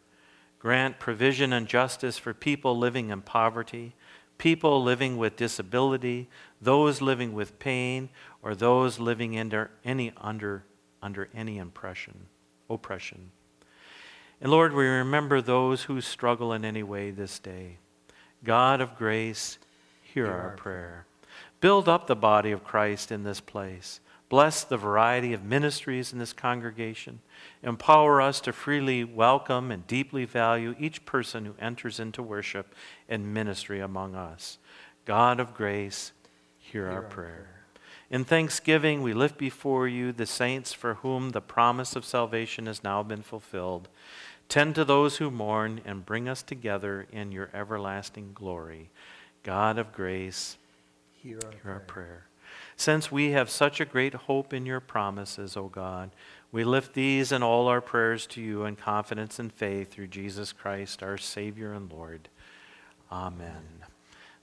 Grant 0.63 0.97
provision 0.97 1.51
and 1.51 1.67
justice 1.67 2.17
for 2.17 2.34
people 2.34 2.77
living 2.77 3.10
in 3.10 3.19
poverty, 3.19 3.93
people 4.38 4.82
living 4.82 5.17
with 5.17 5.36
disability, 5.36 6.29
those 6.62 7.01
living 7.01 7.34
with 7.34 7.60
pain, 7.60 8.08
or 8.41 8.56
those 8.56 8.97
living 8.97 9.38
under 9.38 9.71
any, 9.84 10.13
under, 10.15 10.63
under 11.04 11.30
any 11.36 11.58
impression, 11.58 12.28
oppression. 12.70 13.30
And 14.42 14.52
Lord, 14.52 14.74
we 14.74 14.88
remember 14.88 15.42
those 15.42 15.84
who 15.84 16.02
struggle 16.02 16.54
in 16.54 16.66
any 16.66 16.82
way 16.82 17.12
this 17.12 17.38
day. 17.38 17.78
God 18.44 18.82
of 18.82 18.98
grace, 18.98 19.60
hear, 20.02 20.26
hear 20.26 20.34
our, 20.34 20.42
our 20.50 20.56
prayer. 20.56 21.06
Build 21.62 21.88
up 21.88 22.08
the 22.08 22.16
body 22.16 22.52
of 22.52 22.63
Christ 22.63 23.12
in 23.12 23.24
this 23.24 23.39
place. 23.39 24.00
Bless 24.30 24.63
the 24.63 24.78
variety 24.78 25.32
of 25.34 25.44
ministries 25.44 26.12
in 26.12 26.18
this 26.18 26.34
congregation. 26.34 27.20
Empower 27.62 28.20
us 28.20 28.42
to 28.42 28.52
freely 28.52 29.04
welcome 29.04 29.70
and 29.70 29.86
deeply 29.86 30.26
value 30.26 30.76
each 30.80 31.06
person 31.06 31.46
who 31.46 31.56
enters 31.60 32.00
into 32.00 32.24
worship 32.24 32.74
and 33.08 33.34
ministry 33.34 33.80
among 33.80 34.16
us. 34.16 34.58
God 35.06 35.39
of 35.39 35.54
grace, 35.54 36.13
hear, 36.58 36.88
hear 36.88 36.92
our, 36.92 37.02
prayer. 37.04 37.10
prayer. 37.10 37.53
In 38.13 38.23
thanksgiving, 38.23 39.02
we 39.02 39.12
lift 39.12 39.39
before 39.39 39.88
you 39.88 40.12
the 40.12 40.28
saints 40.28 40.71
for 40.71 40.93
whom 40.93 41.32
the 41.32 41.41
promise 41.41 41.95
of 41.95 42.06
salvation 42.06 42.67
has 42.67 42.84
now 42.84 43.02
been 43.02 43.23
fulfilled. 43.23 43.88
Tend 44.47 44.76
to 44.76 44.86
those 44.86 45.17
who 45.17 45.32
mourn 45.32 45.82
and 45.84 46.06
bring 46.06 46.30
us 46.30 46.43
together 46.43 47.08
in 47.12 47.32
your 47.32 47.49
everlasting 47.56 48.34
glory. 48.36 48.91
God 49.41 49.80
of 49.80 49.91
grace, 49.91 50.58
hear 51.23 51.39
our, 51.43 51.52
hear 51.54 51.62
prayer. 51.62 51.73
our 51.73 51.80
prayer. 51.80 52.26
Since 52.78 53.12
we 53.12 53.32
have 53.32 53.49
such 53.49 53.80
a 53.80 53.86
great 53.86 54.13
hope 54.13 54.54
in 54.54 54.67
your 54.67 54.80
promises, 54.80 55.58
O 55.58 55.67
God, 55.67 56.12
we 56.52 56.63
lift 56.63 56.93
these 56.93 57.32
and 57.32 57.43
all 57.43 57.67
our 57.67 57.82
prayers 57.82 58.28
to 58.28 58.41
you 58.41 58.63
in 58.65 58.76
confidence 58.76 59.39
and 59.39 59.52
faith 59.52 59.91
through 59.91 60.06
Jesus 60.06 60.52
Christ, 60.52 61.02
our 61.02 61.17
Savior 61.17 61.73
and 61.73 61.91
Lord. 61.91 62.30
Amen. 63.12 63.86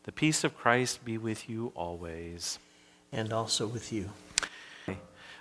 The 0.02 0.12
peace 0.12 0.42
of 0.42 0.58
Christ 0.58 1.04
be 1.04 1.16
with 1.16 1.48
you 1.48 1.70
always. 1.76 2.58
And 3.12 3.32
also 3.32 3.66
with 3.66 3.92
you. 3.92 4.10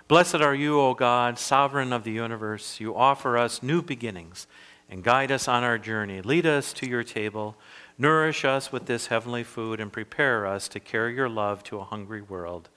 Blessed 0.08 0.36
are 0.36 0.56
you, 0.56 0.80
O 0.80 0.92
God, 0.92 1.38
sovereign 1.38 1.92
of 1.92 2.02
the 2.02 2.10
universe. 2.10 2.80
You 2.80 2.96
offer 2.96 3.38
us 3.38 3.62
new 3.62 3.80
beginnings 3.80 4.48
and 4.88 5.04
guide 5.04 5.30
us 5.30 5.46
on 5.46 5.62
our 5.62 5.78
journey. 5.78 6.20
Lead 6.20 6.46
us 6.46 6.72
to 6.72 6.88
your 6.88 7.04
table. 7.04 7.54
Nourish 7.96 8.44
us 8.44 8.72
with 8.72 8.86
this 8.86 9.06
heavenly 9.06 9.44
food 9.44 9.78
and 9.78 9.92
prepare 9.92 10.46
us 10.46 10.66
to 10.66 10.80
carry 10.80 11.14
your 11.14 11.28
love 11.28 11.62
to 11.62 11.78
a 11.78 11.84
hungry 11.84 12.22
world. 12.22 12.68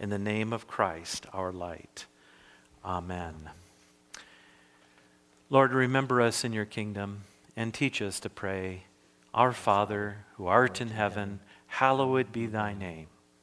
In 0.00 0.08
the 0.08 0.18
name 0.18 0.50
of 0.50 0.66
Christ, 0.66 1.26
our 1.34 1.52
light. 1.52 2.06
Amen. 2.82 3.50
Lord, 5.50 5.72
remember 5.72 6.22
us 6.22 6.42
in 6.42 6.54
your 6.54 6.64
kingdom 6.64 7.24
and 7.54 7.74
teach 7.74 8.00
us 8.00 8.18
to 8.20 8.30
pray. 8.30 8.84
Our 9.34 9.52
Father, 9.52 10.24
who 10.36 10.46
art 10.46 10.80
in 10.80 10.88
heaven, 10.88 11.40
hallowed 11.66 12.32
be 12.32 12.46
thy 12.46 12.72
name. 12.72 13.08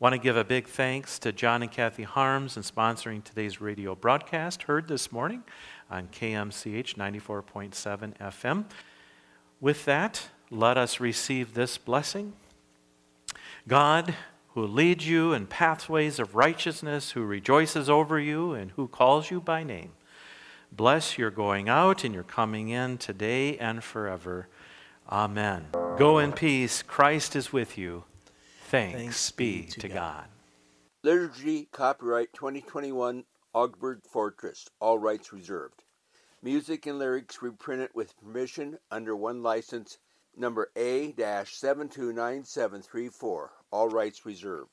Want 0.00 0.12
to 0.12 0.20
give 0.20 0.36
a 0.36 0.44
big 0.44 0.68
thanks 0.68 1.18
to 1.18 1.32
John 1.32 1.60
and 1.60 1.72
Kathy 1.72 2.04
Harms 2.04 2.56
in 2.56 2.62
sponsoring 2.62 3.24
today's 3.24 3.60
radio 3.60 3.96
broadcast 3.96 4.62
heard 4.62 4.86
this 4.86 5.10
morning 5.10 5.42
on 5.90 6.06
KMCH 6.06 6.94
94.7 6.94 8.16
FM. 8.16 8.66
With 9.60 9.84
that, 9.86 10.28
let 10.52 10.78
us 10.78 11.00
receive 11.00 11.54
this 11.54 11.78
blessing. 11.78 12.34
God, 13.66 14.14
who 14.50 14.64
leads 14.68 15.08
you 15.08 15.32
in 15.32 15.48
pathways 15.48 16.20
of 16.20 16.36
righteousness, 16.36 17.10
who 17.10 17.24
rejoices 17.24 17.90
over 17.90 18.20
you, 18.20 18.52
and 18.52 18.70
who 18.70 18.86
calls 18.86 19.32
you 19.32 19.40
by 19.40 19.64
name, 19.64 19.90
Bless 20.70 21.18
your 21.18 21.32
going 21.32 21.68
out 21.68 22.04
and 22.04 22.14
your 22.14 22.22
coming 22.22 22.68
in 22.68 22.98
today 22.98 23.58
and 23.58 23.82
forever. 23.82 24.46
Amen. 25.10 25.66
Go 25.96 26.20
in 26.20 26.30
peace. 26.30 26.84
Christ 26.84 27.34
is 27.34 27.52
with 27.52 27.76
you. 27.76 28.04
Thanks, 28.70 28.98
Thanks 28.98 29.30
be 29.30 29.62
be 29.62 29.68
to, 29.68 29.80
to 29.80 29.88
God. 29.88 29.94
God. 29.94 30.24
Liturgy 31.02 31.68
copyright 31.72 32.34
2021 32.34 33.24
Augsburg 33.54 34.02
Fortress, 34.04 34.68
all 34.78 34.98
rights 34.98 35.32
reserved. 35.32 35.84
Music 36.42 36.84
and 36.84 36.98
lyrics 36.98 37.40
reprinted 37.40 37.88
with 37.94 38.14
permission 38.20 38.76
under 38.90 39.16
OneLicense 39.16 39.96
number 40.36 40.70
A-729734, 40.76 43.48
all 43.70 43.88
rights 43.88 44.26
reserved. 44.26 44.68